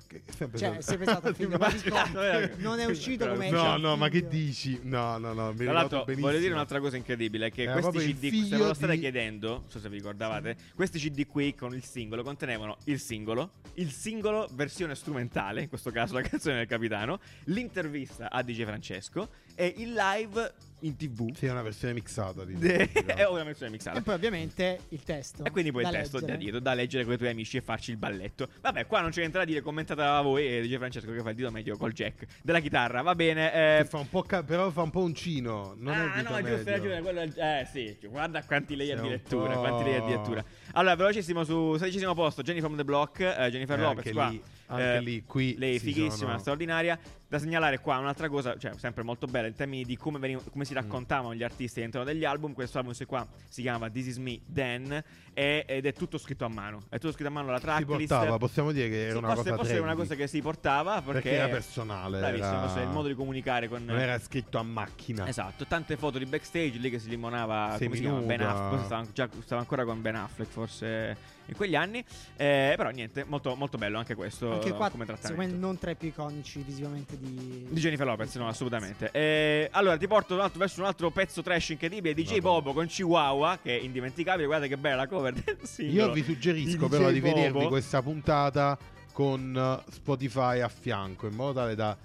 Che- 0.09 0.23
sempre 0.35 0.57
Cioè, 0.57 0.67
stato- 0.69 0.79
è 0.79 0.81
sempre 0.81 1.05
stato 1.05 1.33
figlio, 1.37 1.57
ma 1.59 1.69
dico, 1.69 1.87
Immaginato, 1.89 2.55
non 2.63 2.79
è 2.79 2.85
uscito 2.85 3.25
Però- 3.25 3.33
come 3.35 3.49
No, 3.51 3.61
già 3.61 3.77
no, 3.77 3.95
ma 3.95 4.09
che 4.09 4.27
dici? 4.27 4.79
No, 4.81 5.19
no, 5.19 5.33
no, 5.33 5.51
mi 5.51 5.57
Tra 5.65 5.71
l'altro, 5.73 5.99
benissimo. 6.03 6.27
voglio 6.27 6.39
dire 6.39 6.51
un'altra 6.53 6.79
cosa 6.79 6.97
incredibile: 6.97 7.51
che 7.51 7.61
Era 7.61 7.73
questi 7.73 7.91
proprio 7.91 8.09
il 8.11 8.17
CD, 8.17 8.47
se 8.49 8.57
ve 8.57 8.65
lo 8.65 8.73
state 8.73 8.93
di- 8.93 8.99
chiedendo, 8.99 9.47
non 9.49 9.63
so 9.69 9.79
se 9.79 9.87
vi 9.87 9.97
ricordavate, 9.97 10.57
questi 10.73 10.97
CD 10.97 11.27
qui 11.27 11.53
con 11.53 11.75
il 11.75 11.83
singolo 11.83 12.23
contenevano 12.23 12.77
il 12.85 12.99
singolo, 12.99 13.51
il 13.75 13.91
singolo 13.91 14.49
versione 14.53 14.95
strumentale, 14.95 15.61
in 15.61 15.69
questo 15.69 15.91
caso 15.91 16.15
la 16.15 16.21
canzone 16.27 16.55
del 16.57 16.65
capitano, 16.67 17.19
l'intervista 17.43 18.31
a 18.31 18.41
DJ 18.41 18.63
Francesco 18.63 19.29
e 19.59 19.73
il 19.77 19.93
live 19.93 20.53
in 20.83 20.95
tv. 20.95 21.35
Sì, 21.35 21.45
è 21.45 21.51
una 21.51 21.61
versione 21.61 21.93
mixata 21.93 22.45
di 22.45 22.55
De- 22.57 22.89
è 23.05 23.27
una 23.27 23.43
versione 23.43 23.69
mixata. 23.71 23.97
E 23.99 24.01
poi 24.01 24.13
ovviamente 24.15 24.79
il 24.89 25.03
testo. 25.03 25.43
E 25.43 25.51
quindi 25.51 25.73
poi 25.73 25.83
il 25.83 25.89
da 25.91 25.97
testo 25.97 26.13
da 26.19 26.27
leggere. 26.27 26.37
dietro, 26.41 26.59
da 26.61 26.73
leggere 26.73 27.03
con 27.03 27.13
i 27.13 27.17
tuoi 27.17 27.29
amici 27.31 27.57
e 27.57 27.61
farci 27.61 27.91
il 27.91 27.97
balletto. 27.97 28.47
Vabbè, 28.61 28.85
qua 28.85 29.01
non 29.01 29.09
c'è 29.09 29.19
niente 29.19 29.37
da 29.37 29.43
dire, 29.43 29.59
commentatela 29.59 30.21
voi 30.21 30.47
e 30.47 30.61
dice 30.61 30.77
Francesco 30.77 31.11
che 31.11 31.19
fa 31.21 31.31
il 31.31 31.35
dito 31.35 31.51
medio 31.51 31.75
col 31.75 31.91
jack 31.91 32.25
della 32.41 32.61
chitarra. 32.61 33.01
Va 33.01 33.13
bene. 33.13 33.79
Eh, 33.79 33.85
fa 33.85 33.97
un 33.97 34.07
po' 34.07 34.21
ca- 34.21 34.43
però 34.43 34.69
fa 34.71 34.83
un 34.83 34.89
po' 34.89 35.01
uncino. 35.01 35.73
Non 35.77 35.93
è 35.93 35.97
ah, 35.97 36.03
il 36.05 36.11
dito 36.21 36.29
no, 36.29 36.37
è 36.37 36.41
giusto, 36.43 36.55
medio. 36.57 36.71
ragione. 36.71 37.01
Quello 37.01 37.19
è- 37.19 37.59
eh, 37.61 37.65
sì, 37.69 37.97
guarda 38.07 38.43
quanti 38.45 38.75
layer 38.77 39.01
di 39.01 39.09
lettura. 39.09 39.53
po'- 39.55 39.59
Quanti 39.59 39.83
layer 39.83 40.03
di 40.05 40.11
lettura. 40.11 40.45
Allora, 40.75 40.95
velocissimo 40.95 41.43
su 41.43 41.75
sedicesimo 41.75 42.13
posto, 42.13 42.41
Jenny 42.41 42.61
from 42.61 42.77
the 42.77 42.85
Block, 42.85 43.19
eh, 43.19 43.49
Jennifer 43.51 43.77
Eh, 43.77 43.81
Lopez. 43.81 44.13
qua. 44.13 44.29
lì- 44.29 44.41
anche 44.67 44.93
Eh, 44.95 45.01
lì, 45.01 45.23
qui 45.25 45.55
Lei 45.57 45.79
si 45.79 45.85
fighissima, 45.91 46.27
sono- 46.29 46.39
straordinaria. 46.39 46.97
Da 47.29 47.37
segnalare 47.37 47.79
qua 47.79 47.97
un'altra 47.99 48.27
cosa, 48.27 48.57
cioè 48.57 48.71
sempre 48.77 49.03
molto 49.03 49.27
bella 49.27 49.45
in 49.45 49.53
termini 49.53 49.83
di 49.85 49.95
come, 49.95 50.17
veni- 50.17 50.33
come 50.49 50.63
Mm. 50.63 50.67
si 50.67 50.73
raccontavano 50.73 51.35
gli 51.35 51.43
artisti 51.43 51.77
all'interno 51.79 52.03
degli 52.03 52.25
album. 52.25 52.53
Questo 52.53 52.79
album 52.79 52.93
qua 53.05 53.27
si 53.47 53.61
chiama 53.61 53.87
This 53.91 54.07
Is 54.07 54.17
Me 54.17 54.39
Dan 54.47 55.03
e- 55.35 55.63
ed 55.67 55.85
è 55.85 55.93
tutto 55.93 56.17
scritto 56.17 56.45
a 56.45 56.47
mano. 56.47 56.85
È 56.89 56.97
tutto 56.97 57.13
scritto 57.13 57.27
a 57.29 57.31
mano 57.31 57.51
la 57.51 57.57
Si 57.57 57.61
tracklist. 57.65 58.07
portava, 58.07 58.37
possiamo 58.39 58.71
dire 58.71 58.89
che 58.89 59.01
era 59.03 59.11
Sì, 59.11 59.17
una 59.19 59.33
cosa 59.35 59.55
forse 59.55 59.73
era 59.73 59.81
una 59.83 59.93
cosa 59.95 60.15
che 60.15 60.25
si 60.25 60.41
portava 60.41 60.93
perché, 61.03 61.11
Perché 61.21 61.29
era 61.33 61.47
personale, 61.49 62.17
Bravissimo, 62.17 62.71
era- 62.71 62.81
il 62.81 62.89
modo 62.89 63.07
di 63.07 63.13
comunicare 63.13 63.67
con 63.67 63.85
Non 63.85 63.99
era 63.99 64.17
scritto 64.17 64.57
a 64.57 64.63
macchina. 64.63 65.27
Esatto, 65.27 65.67
tante 65.67 65.97
foto 65.97 66.17
di 66.17 66.25
backstage 66.25 66.79
lì 66.79 66.89
che 66.89 66.97
si 66.97 67.09
limonava 67.09 67.75
come 67.77 67.95
si 67.95 68.01
chiama? 68.01 68.21
Ben 68.21 68.41
Affleck, 68.41 68.85
stava, 68.85 69.05
già, 69.13 69.29
stava 69.43 69.61
ancora 69.61 69.85
con 69.85 70.01
Ben 70.01 70.15
Affleck 70.15 70.49
forse 70.49 71.37
in 71.45 71.55
quegli 71.55 71.75
anni, 71.75 72.03
Eh, 72.37 72.73
però 72.75 72.89
niente, 72.89 73.23
molto, 73.23 73.55
molto 73.55 73.77
bello 73.77 73.97
anche 73.99 74.13
questo 74.15 74.51
Anche 74.53 74.71
qua, 74.71 74.89
come 74.89 75.05
secondo 75.05 75.11
me, 75.13 75.19
trattamento. 75.19 75.57
non 75.57 75.77
tra 75.77 75.91
i 75.91 75.95
più 75.95 76.07
iconici 76.07 76.61
visivamente 76.61 77.17
di... 77.19 77.67
Di 77.69 77.79
Jennifer 77.79 78.05
Lopez, 78.05 78.35
no, 78.35 78.47
assolutamente. 78.47 79.09
Eh, 79.11 79.67
allora, 79.71 79.97
ti 79.97 80.07
porto 80.07 80.33
un 80.33 80.39
altro- 80.41 80.59
verso 80.59 80.79
un 80.79 80.87
altro 80.87 81.11
pezzo 81.11 81.41
trash 81.41 81.69
incredibile. 81.69 82.13
DJ 82.13 82.35
Madonna. 82.35 82.41
Bobo 82.41 82.73
con 82.73 82.85
Chihuahua, 82.87 83.59
che 83.61 83.77
è 83.77 83.81
indimenticabile. 83.81 84.47
Guarda 84.47 84.67
che 84.67 84.77
bella 84.77 84.95
la 84.95 85.07
cover 85.07 85.33
del 85.33 85.57
singolo. 85.63 86.07
Io 86.07 86.11
vi 86.11 86.23
suggerisco 86.23 86.85
di 86.85 86.89
però 86.89 87.09
DJ 87.09 87.13
di 87.13 87.19
vedervi 87.19 87.51
Bobo. 87.51 87.67
questa 87.67 88.01
puntata 88.01 88.77
con 89.11 89.55
eh, 89.55 89.91
Spotify 89.91 90.59
a 90.61 90.69
fianco, 90.69 91.27
in 91.27 91.35
modo 91.35 91.53
tale 91.53 91.75
da 91.75 91.95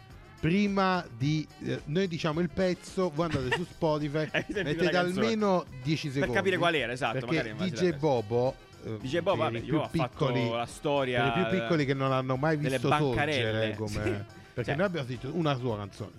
prima 0.40 1.06
di 1.16 1.46
eh, 1.64 1.80
noi 1.86 2.06
diciamo 2.06 2.40
il 2.40 2.50
pezzo, 2.50 3.10
voi 3.14 3.26
andate 3.26 3.56
su 3.56 3.64
Spotify, 3.64 4.28
mettete 4.52 4.96
almeno 4.96 5.64
10 5.82 6.08
secondi. 6.08 6.26
Per 6.26 6.36
capire 6.36 6.58
qual 6.58 6.74
era, 6.74 6.92
esatto. 6.92 7.26
Perché 7.26 7.54
DJ. 7.56 7.96
Bobo 7.96 8.54
eh, 8.84 8.98
DJ 9.00 9.20
Bobo, 9.20 9.36
vabbè, 9.42 9.60
più 9.60 9.72
Bobo 9.72 9.84
ha 9.84 9.88
fatto 9.88 10.26
piccoli 10.26 10.50
la 10.50 10.66
storia 10.66 11.30
per 11.30 11.42
i 11.42 11.46
più 11.48 11.58
piccoli 11.58 11.84
che 11.86 11.94
non 11.94 12.12
hanno 12.12 12.36
mai 12.36 12.56
visto 12.56 12.88
sorgere 12.88 13.74
come 13.76 13.88
sì. 13.88 14.42
perché 14.54 14.70
Cioè, 14.70 14.76
noi 14.76 14.86
abbiamo 14.86 15.06
sentito 15.08 15.36
una 15.36 15.56
sua 15.56 15.76
canzone. 15.76 16.12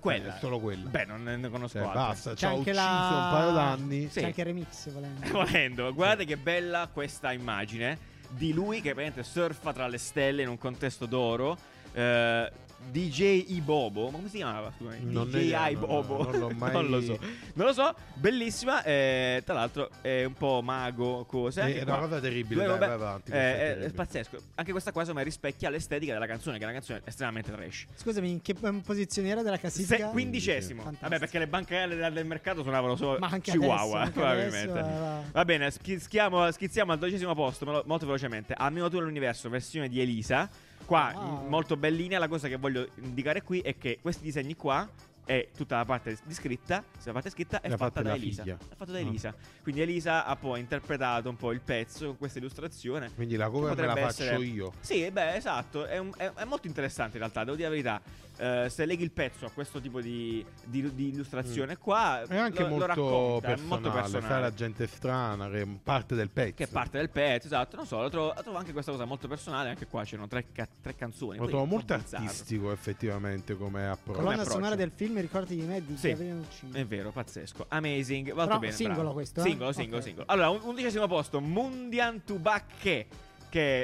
quella. 0.00 0.36
È 0.36 0.38
solo 0.38 0.58
quella. 0.60 0.88
Beh, 0.88 1.04
non 1.04 1.22
ne 1.24 1.48
conosco 1.50 1.76
Cioè, 1.78 1.86
altre. 1.86 1.98
basta, 2.00 2.30
C'è 2.30 2.36
ci 2.36 2.44
ha 2.46 2.52
ucciso 2.54 2.72
la- 2.76 3.20
un 3.30 3.30
paio 3.38 3.52
d'anni. 3.52 4.08
Sì. 4.08 4.20
C'è 4.20 4.26
anche 4.26 4.40
il 4.40 4.46
remix, 4.46 4.90
volendo. 4.90 5.26
Volendo, 5.30 5.92
guardate 5.94 6.24
che 6.24 6.36
bella 6.38 6.88
questa 6.90 7.32
immagine 7.32 7.98
di 8.30 8.52
lui 8.52 8.76
che 8.80 8.94
praticamente 8.94 9.22
surfa 9.24 9.72
tra 9.72 9.88
le 9.88 9.98
stelle 9.98 10.42
in 10.42 10.48
un 10.48 10.56
contesto 10.56 11.04
d'oro. 11.06 11.58
Eh, 11.92 12.50
DJ 12.90 13.44
Ibobo. 13.48 14.06
Ma 14.10 14.16
come 14.18 14.28
si 14.28 14.36
chiamava? 14.36 14.72
Non 14.78 15.28
ne- 15.28 15.38
DJ 15.40 15.52
no, 15.52 15.58
no, 15.60 15.68
Ibobo. 15.68 16.22
non 16.30 16.38
l'ho 16.40 16.50
mai- 16.56 16.72
non 16.72 16.86
lo 16.88 17.00
so. 17.00 17.18
Non 17.54 17.66
lo 17.66 17.72
so. 17.72 17.94
Bellissima. 18.14 18.82
eh, 18.82 19.42
tra 19.44 19.54
l'altro 19.54 19.90
è 20.00 20.24
un 20.24 20.34
po' 20.34 20.60
mago, 20.62 21.24
cose. 21.24 21.62
È 21.62 21.82
una 21.82 21.98
cosa 21.98 22.20
terribile, 22.20 22.64
dai, 22.66 22.78
vai 22.78 22.90
avanti, 22.90 23.30
eh, 23.30 23.34
è 23.34 23.76
è, 23.78 23.90
pazzesco. 23.92 24.38
Anche 24.56 24.70
questa 24.72 24.92
qua 24.92 25.02
insomma 25.02 25.22
rispecchia 25.22 25.70
l'estetica 25.70 26.12
della 26.12 26.26
canzone, 26.26 26.56
che 26.58 26.62
è 26.62 26.66
una 26.66 26.74
canzone 26.76 27.02
estremamente 27.04 27.52
trash. 27.52 27.86
Scusami, 27.94 28.30
in 28.30 28.42
che 28.42 28.54
posizione 28.54 29.28
era 29.28 29.42
della 29.42 29.54
Se, 29.56 29.60
classifica? 29.60 30.08
quindicesimo. 30.08 30.82
Fantastico. 30.82 31.08
Vabbè, 31.08 31.18
perché 31.20 31.38
le 31.38 31.46
banche 31.48 31.86
del, 31.86 32.12
del 32.12 32.26
mercato 32.26 32.62
suonavano 32.62 32.96
solo 32.96 33.18
Ma 33.18 33.28
anche 33.30 33.50
Chihuahua, 33.52 33.82
adesso, 33.82 33.96
anche 33.98 34.12
probabilmente. 34.12 34.70
adesso, 34.78 35.00
va. 35.00 35.22
Va 35.32 35.44
bene, 35.44 35.70
schizziamo, 35.70 36.50
schizziamo 36.50 36.92
al 36.92 36.98
dodicesimo 36.98 37.34
posto 37.34 37.64
molto 37.86 38.06
velocemente. 38.06 38.54
Ammiratura 38.56 39.02
all'universo, 39.02 39.48
versione 39.48 39.88
di 39.88 40.00
Elisa. 40.00 40.48
Qua, 40.86 41.12
Wow. 41.14 41.48
molto 41.48 41.76
bellina. 41.76 42.18
La 42.18 42.28
cosa 42.28 42.48
che 42.48 42.56
voglio 42.56 42.88
indicare 42.96 43.42
qui 43.42 43.60
è 43.60 43.76
che 43.78 43.98
questi 44.00 44.22
disegni 44.24 44.56
qua 44.56 44.88
e 45.24 45.50
tutta 45.56 45.76
la 45.76 45.84
parte 45.84 46.18
di 46.24 46.34
scritta, 46.34 46.82
la 47.04 47.12
parte 47.12 47.30
scritta 47.30 47.60
è 47.60 47.68
L'ha 47.68 47.76
fatta 47.76 47.90
fatta 47.90 48.02
da 48.02 48.08
la 48.10 48.14
Elisa. 48.16 48.42
figlia. 48.42 48.56
È 48.56 48.74
fatta 48.74 48.92
da 48.92 48.98
Ah. 48.98 49.00
Elisa. 49.00 49.34
Quindi 49.62 49.80
Elisa 49.82 50.24
ha 50.24 50.36
poi 50.36 50.60
interpretato 50.60 51.28
un 51.28 51.36
po' 51.36 51.52
il 51.52 51.60
pezzo 51.60 52.06
con 52.06 52.18
questa 52.18 52.38
illustrazione. 52.38 53.12
Quindi 53.14 53.36
la 53.36 53.48
cover 53.48 53.74
me 53.76 53.82
la 53.82 53.88
Potrebbe 53.92 54.00
faccio 54.08 54.22
essere- 54.22 54.44
io. 54.44 54.72
Sì, 54.80 55.10
beh, 55.10 55.34
esatto. 55.36 55.84
È, 55.86 55.98
un- 55.98 56.12
è- 56.16 56.32
è 56.32 56.44
molto 56.44 56.66
interessante 56.66 57.12
in 57.14 57.20
realtà, 57.20 57.44
devo 57.44 57.56
dire 57.56 57.68
la 57.68 57.74
verità. 57.74 58.28
Eh, 58.40 58.70
se 58.70 58.86
leghi 58.86 59.02
il 59.02 59.10
pezzo 59.10 59.44
a 59.44 59.50
questo 59.50 59.82
tipo 59.82 60.00
di, 60.00 60.42
di- 60.64 60.94
di 60.94 61.08
illustrazione 61.10 61.76
qua, 61.76 62.22
È 62.22 62.36
anche 62.38 62.60
lo, 62.62 62.68
lo 62.68 62.70
molto, 62.70 62.86
racconta, 62.86 63.46
è 63.46 63.50
personale, 63.50 63.68
molto 63.68 63.90
personale. 63.90 64.26
Sai 64.32 64.40
la 64.40 64.54
gente 64.54 64.86
strana, 64.86 65.50
che 65.50 65.60
è 65.60 65.66
parte 65.66 66.14
del 66.14 66.30
pezzo. 66.30 66.54
Che 66.54 66.64
è 66.64 66.68
parte 66.68 66.96
del 66.96 67.10
pezzo, 67.10 67.46
esatto. 67.48 67.76
Non 67.76 67.86
so, 67.86 68.00
lo 68.00 68.08
trovo, 68.08 68.32
lo 68.34 68.42
trovo 68.42 68.56
anche 68.56 68.72
questa 68.72 68.92
cosa 68.92 69.04
molto 69.04 69.28
personale. 69.28 69.68
Anche 69.68 69.86
qua 69.86 70.04
c'erano 70.04 70.26
tre, 70.26 70.46
ca- 70.52 70.66
tre 70.80 70.94
canzoni. 70.96 71.36
Lo 71.38 71.46
trovo 71.48 71.66
molto 71.66 71.94
bizzarro. 71.94 72.24
artistico, 72.24 72.72
effettivamente, 72.72 73.56
come 73.58 73.86
approccio. 73.86 74.18
Colonna 74.20 74.36
approccio. 74.40 74.52
sonora 74.52 74.74
del 74.74 74.90
film, 74.94 75.09
ricordati 75.18 75.56
di 75.56 75.62
me 75.62 75.84
di 75.84 75.96
Sì. 75.96 76.08
Gabriele 76.10 76.38
Uccini. 76.40 76.72
È 76.72 76.84
vero, 76.86 77.10
pazzesco. 77.10 77.66
Amazing. 77.68 78.28
Molto 78.28 78.44
Però 78.46 78.58
bene. 78.58 78.72
singolo 78.72 78.98
bravo. 79.00 79.12
questo, 79.14 79.40
eh? 79.40 79.42
Singolo, 79.44 79.72
singolo, 79.72 79.96
Ok. 79.98 80.02
singolo. 80.04 80.26
Allora, 80.28 80.48
un- 80.50 80.60
undicesimo 80.62 81.06
posto, 81.08 81.40
Mundian 81.40 82.22
Tubacche. 82.24 83.06
Che 83.50 83.82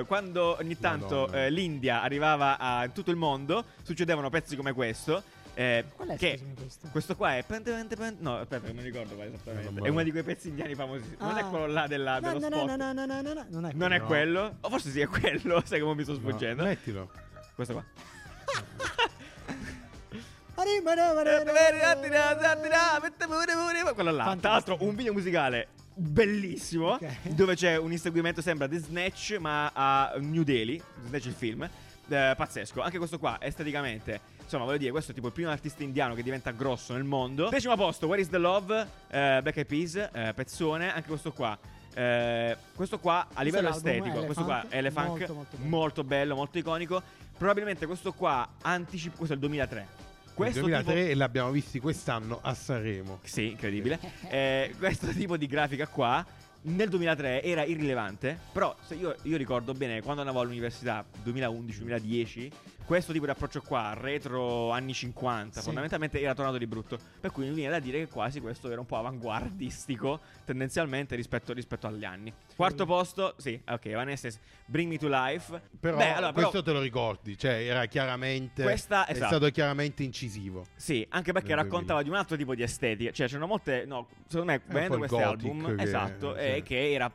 eh, 0.00 0.04
quando 0.04 0.58
ogni 0.60 0.78
tanto 0.78 1.32
eh, 1.32 1.48
l'India 1.48 2.02
arrivava 2.02 2.58
a 2.58 2.84
in 2.84 2.92
tutto 2.92 3.10
il 3.10 3.16
mondo, 3.16 3.64
succedevano 3.82 4.28
pezzi 4.28 4.56
come 4.56 4.74
questo. 4.74 5.22
eh, 5.54 5.86
Qual 5.96 6.08
è, 6.08 6.16
che 6.18 6.38
questo? 6.54 6.88
questo 6.90 7.16
qua 7.16 7.34
è. 7.38 7.42
pente, 7.42 7.70
pente, 7.72 7.96
pente- 7.96 8.22
No, 8.22 8.36
aspetta, 8.40 8.66
non 8.66 8.76
mi 8.76 8.82
ricordo 8.82 9.14
quale 9.14 9.30
esattamente. 9.32 9.70
Non 9.70 9.86
È 9.86 9.88
uno 9.88 10.02
di 10.02 10.10
quei 10.10 10.22
pezzi 10.22 10.48
indiani 10.48 10.74
famosi. 10.74 11.16
Non 11.18 11.34
è 11.38 11.40
Ah. 11.40 11.44
quello 11.46 11.66
là 11.66 11.86
della, 11.86 12.18
No, 12.20 12.34
dello 12.34 12.38
no, 12.40 12.48
no, 12.48 12.56
spot. 12.56 12.68
no, 12.76 12.76
no, 12.76 12.92
no, 12.92 13.06
no, 13.06 13.20
no, 13.22 13.32
no, 13.32 13.46
non 13.48 13.64
è 13.64 13.72
Non 13.72 13.92
è 13.94 13.98
No. 14.00 14.04
quello? 14.04 14.56
O 14.60 14.68
forse 14.68 14.90
sì, 14.90 15.00
è 15.00 15.06
quello. 15.06 15.62
Sai 15.64 15.80
come 15.80 15.94
mi 15.94 16.02
sto 16.02 16.12
No, 16.12 16.18
sfuggendo? 16.18 16.62
mettilo. 16.64 17.10
Questo 17.54 17.72
qua. 17.72 17.84
Quello 23.94 24.10
là. 24.10 24.24
Fantastico. 24.24 24.40
Tra 24.40 24.50
l'altro, 24.50 24.76
un 24.88 24.94
video 24.94 25.12
musicale 25.12 25.68
bellissimo. 25.94 26.92
Ok. 26.92 27.28
Dove 27.28 27.54
c'è 27.54 27.76
un 27.76 27.92
inseguimento, 27.92 28.40
sembra 28.42 28.68
The 28.68 28.78
Snatch, 28.78 29.36
ma 29.38 29.70
a 29.72 30.14
New 30.18 30.42
Delhi. 30.42 30.76
The 30.78 31.08
Snatch 31.08 31.24
il 31.26 31.32
film. 31.32 31.62
Eh, 32.08 32.34
pazzesco. 32.36 32.82
Anche 32.82 32.98
questo 32.98 33.18
qua, 33.18 33.38
esteticamente. 33.40 34.20
Insomma, 34.42 34.64
voglio 34.64 34.78
dire, 34.78 34.90
questo 34.92 35.10
è 35.10 35.14
tipo 35.14 35.26
il 35.26 35.32
primo 35.32 35.50
artista 35.50 35.82
indiano 35.82 36.14
che 36.14 36.22
diventa 36.22 36.52
grosso 36.52 36.92
nel 36.92 37.02
mondo. 37.02 37.48
Decimo 37.48 37.74
posto, 37.76 38.06
Where 38.06 38.20
is 38.20 38.28
the 38.28 38.38
Love? 38.38 38.80
Eh, 39.08 39.40
Black 39.42 39.56
Eyed 39.56 39.66
Peas, 39.66 39.94
eh, 39.96 40.32
pezzone. 40.34 40.92
Anche 40.92 41.08
questo 41.08 41.32
qua. 41.32 41.58
Eh, 41.94 42.56
questo 42.74 42.98
qua 42.98 43.28
a 43.32 43.40
livello 43.42 43.70
estetico, 43.70 44.22
questo 44.24 44.44
qua 44.44 44.66
è 44.68 44.76
Elefunk, 44.76 45.06
Molto, 45.30 45.32
molto 45.32 45.56
bello. 45.56 45.68
molto 45.68 46.04
bello, 46.04 46.34
molto 46.34 46.58
iconico. 46.58 47.02
Probabilmente 47.36 47.86
questo 47.86 48.12
qua 48.12 48.46
anticipa. 48.62 49.16
Questo 49.16 49.32
è 49.32 49.36
il 49.36 49.42
2003. 49.42 50.05
Questo 50.36 50.60
Nel 50.60 50.68
2003 50.68 50.94
tipo- 51.00 51.10
e 51.10 51.14
l'abbiamo 51.14 51.50
visti 51.50 51.80
quest'anno 51.80 52.40
a 52.42 52.52
Sanremo. 52.52 53.20
sì, 53.22 53.52
incredibile. 53.52 53.98
Eh, 54.28 54.74
questo 54.78 55.06
tipo 55.08 55.38
di 55.38 55.46
grafica 55.46 55.86
qua 55.86 56.24
nel 56.62 56.90
2003 56.90 57.42
era 57.42 57.64
irrilevante, 57.64 58.38
però 58.52 58.76
se 58.84 58.96
io, 58.96 59.16
io 59.22 59.36
ricordo 59.38 59.72
bene 59.72 60.02
quando 60.02 60.20
andavo 60.20 60.40
all'università 60.40 61.02
2011-2010, 61.24 62.50
questo 62.86 63.12
tipo 63.12 63.24
di 63.24 63.30
approccio 63.32 63.60
qua, 63.62 63.94
retro 63.94 64.70
anni 64.70 64.94
50, 64.94 65.58
Sì. 65.58 65.64
fondamentalmente 65.64 66.20
era 66.20 66.32
tornato 66.34 66.56
di 66.56 66.66
brutto. 66.66 66.98
Per 67.20 67.30
cui 67.32 67.46
mi 67.48 67.54
viene 67.54 67.72
da 67.72 67.80
dire 67.80 67.98
che 67.98 68.06
quasi 68.08 68.40
questo 68.40 68.70
era 68.70 68.80
un 68.80 68.86
po' 68.86 68.96
avanguardistico 68.96 70.20
tendenzialmente 70.44 71.14
rispetto, 71.16 71.52
rispetto 71.52 71.86
agli 71.86 72.04
anni. 72.04 72.32
Quarto 72.54 72.86
posto, 72.86 73.34
sì, 73.38 73.60
ok, 73.68 73.86
Evanescence, 73.86 74.38
Bring 74.66 74.88
Me 74.90 74.98
to 74.98 75.08
Life. 75.08 75.60
Però 75.80 75.96
Beh, 75.96 76.12
allora, 76.12 76.32
però- 76.32 76.48
questo 76.48 76.62
te 76.62 76.72
lo 76.72 76.80
ricordi, 76.80 77.36
cioè 77.36 77.64
era 77.66 77.84
chiaramente 77.86 78.62
Questa- 78.62 79.04
è 79.06 79.12
esatto. 79.12 79.34
stato 79.36 79.50
chiaramente 79.50 80.02
incisivo. 80.02 80.64
Sì, 80.76 81.04
anche 81.10 81.32
perché 81.32 81.54
raccontava 81.54 82.02
di 82.02 82.08
un 82.08 82.14
altro 82.14 82.36
tipo 82.36 82.54
di 82.54 82.62
estetica. 82.62 83.10
Cioè, 83.10 83.26
c'erano 83.26 83.46
molte. 83.48 83.84
No, 83.84 84.06
secondo 84.28 84.52
me, 84.52 84.62
vedendo 84.66 84.98
gothic 84.98 85.18
album, 85.20 85.76
che- 85.76 85.82
esatto, 85.82 86.34
sì. 86.34 86.40
eh, 86.40 86.62
che 86.62 86.92
era 86.92 87.12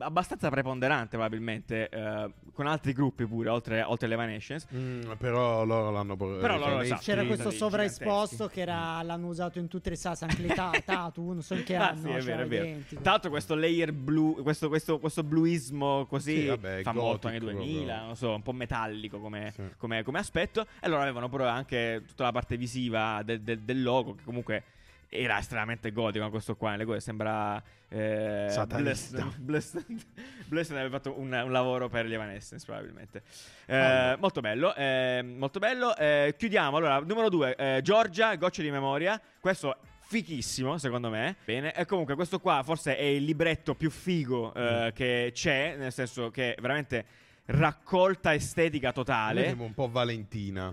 abbastanza 0.00 0.48
preponderante, 0.50 1.10
probabilmente, 1.16 1.88
eh, 1.88 2.30
con 2.52 2.66
altri 2.66 2.92
gruppi 2.92 3.26
pure, 3.26 3.48
oltre, 3.48 3.82
oltre 3.82 4.12
Evanescence. 4.12 4.66
Mm, 4.74 5.12
però 5.18 5.64
loro 5.64 5.90
l'hanno 5.90 6.16
Però 6.16 6.58
loro, 6.58 6.80
esatto. 6.80 7.00
C'era 7.02 7.24
questo 7.24 7.50
sovraesposto 7.50 8.48
che 8.48 8.60
era, 8.60 9.02
l'hanno 9.02 9.28
usato 9.28 9.58
in 9.58 9.68
tutte 9.68 9.90
le 9.90 9.96
salse, 9.96 10.24
anche 10.24 10.42
le 10.42 10.54
ta- 10.54 10.70
tatu, 10.84 11.32
non 11.32 11.42
so 11.42 11.54
in 11.54 11.62
che 11.64 11.76
Ah, 11.76 11.90
anno. 11.90 12.00
sì, 12.00 12.08
è 12.08 12.12
cioè, 12.12 12.22
vero, 12.22 12.42
è 12.42 12.46
vero. 12.46 12.64
identico. 12.64 13.02
Tra 13.02 13.10
l'altro, 13.12 13.30
questo 13.30 13.54
layer 13.54 13.92
blu, 13.92 14.42
questo, 14.42 14.68
questo, 14.68 14.98
questo 14.98 15.22
bluismo 15.22 16.06
così 16.06 16.40
Sì, 16.40 16.46
vabbè, 16.46 16.82
fa 16.82 16.92
molto 16.92 17.28
anni 17.28 17.38
gothic 17.38 17.54
2000, 17.56 17.84
proprio. 17.84 18.06
non 18.06 18.16
so, 18.16 18.34
un 18.34 18.42
po' 18.42 18.52
metallico 18.52 19.18
come, 19.20 19.52
Sì. 19.54 19.62
come- 19.76 20.02
come 20.02 20.18
aspetto. 20.18 20.66
E 20.80 20.88
loro 20.88 21.02
avevano 21.02 21.28
però 21.28 21.46
anche 21.46 22.02
tutta 22.06 22.24
la 22.24 22.32
parte 22.32 22.56
visiva 22.56 23.22
del, 23.24 23.40
del- 23.40 23.60
del 23.60 23.82
logo, 23.82 24.14
che 24.14 24.22
comunque 24.24 24.62
era 25.10 25.38
estremamente 25.38 25.90
gotico. 25.92 26.30
Questo 26.30 26.56
qua, 26.56 26.70
nelle 26.70 26.84
cose 26.84 27.00
sembra. 27.00 27.62
Eh, 27.88 28.46
Satanista. 28.48 29.28
Blessed, 29.36 29.84
Blessed, 30.46 30.76
aveva 30.76 30.96
fatto 30.96 31.18
un, 31.18 31.32
un 31.32 31.50
lavoro 31.52 31.88
per 31.88 32.06
gli 32.06 32.14
Evanescence, 32.14 32.64
probabilmente. 32.64 33.22
Eh, 33.66 33.76
Allora. 33.76 34.16
Molto 34.18 34.40
bello, 34.40 34.74
eh, 34.74 35.22
molto 35.22 35.58
bello. 35.58 35.92
Chiudiamo. 36.36 36.76
Allora, 36.76 37.00
numero 37.00 37.28
due, 37.28 37.54
eh, 37.56 37.80
Giorgia, 37.82 38.34
Gocce 38.36 38.62
di 38.62 38.70
memoria. 38.70 39.20
Questo 39.40 39.76
fichissimo, 40.02 40.78
secondo 40.78 41.10
me. 41.10 41.36
Bene. 41.44 41.74
E 41.74 41.84
comunque, 41.86 42.14
questo 42.14 42.38
qua 42.40 42.62
forse 42.64 42.96
è 42.96 43.02
il 43.02 43.24
libretto 43.24 43.74
più 43.74 43.90
figo 43.90 44.54
eh, 44.54 44.86
Mm. 44.86 44.88
che 44.94 45.30
c'è, 45.34 45.74
nel 45.76 45.92
senso 45.92 46.30
che 46.30 46.54
è 46.54 46.60
veramente 46.60 47.04
raccolta 47.46 48.32
estetica 48.32 48.92
totale. 48.92 49.54
un 49.58 49.74
po' 49.74 49.88
Valentina 49.90 50.72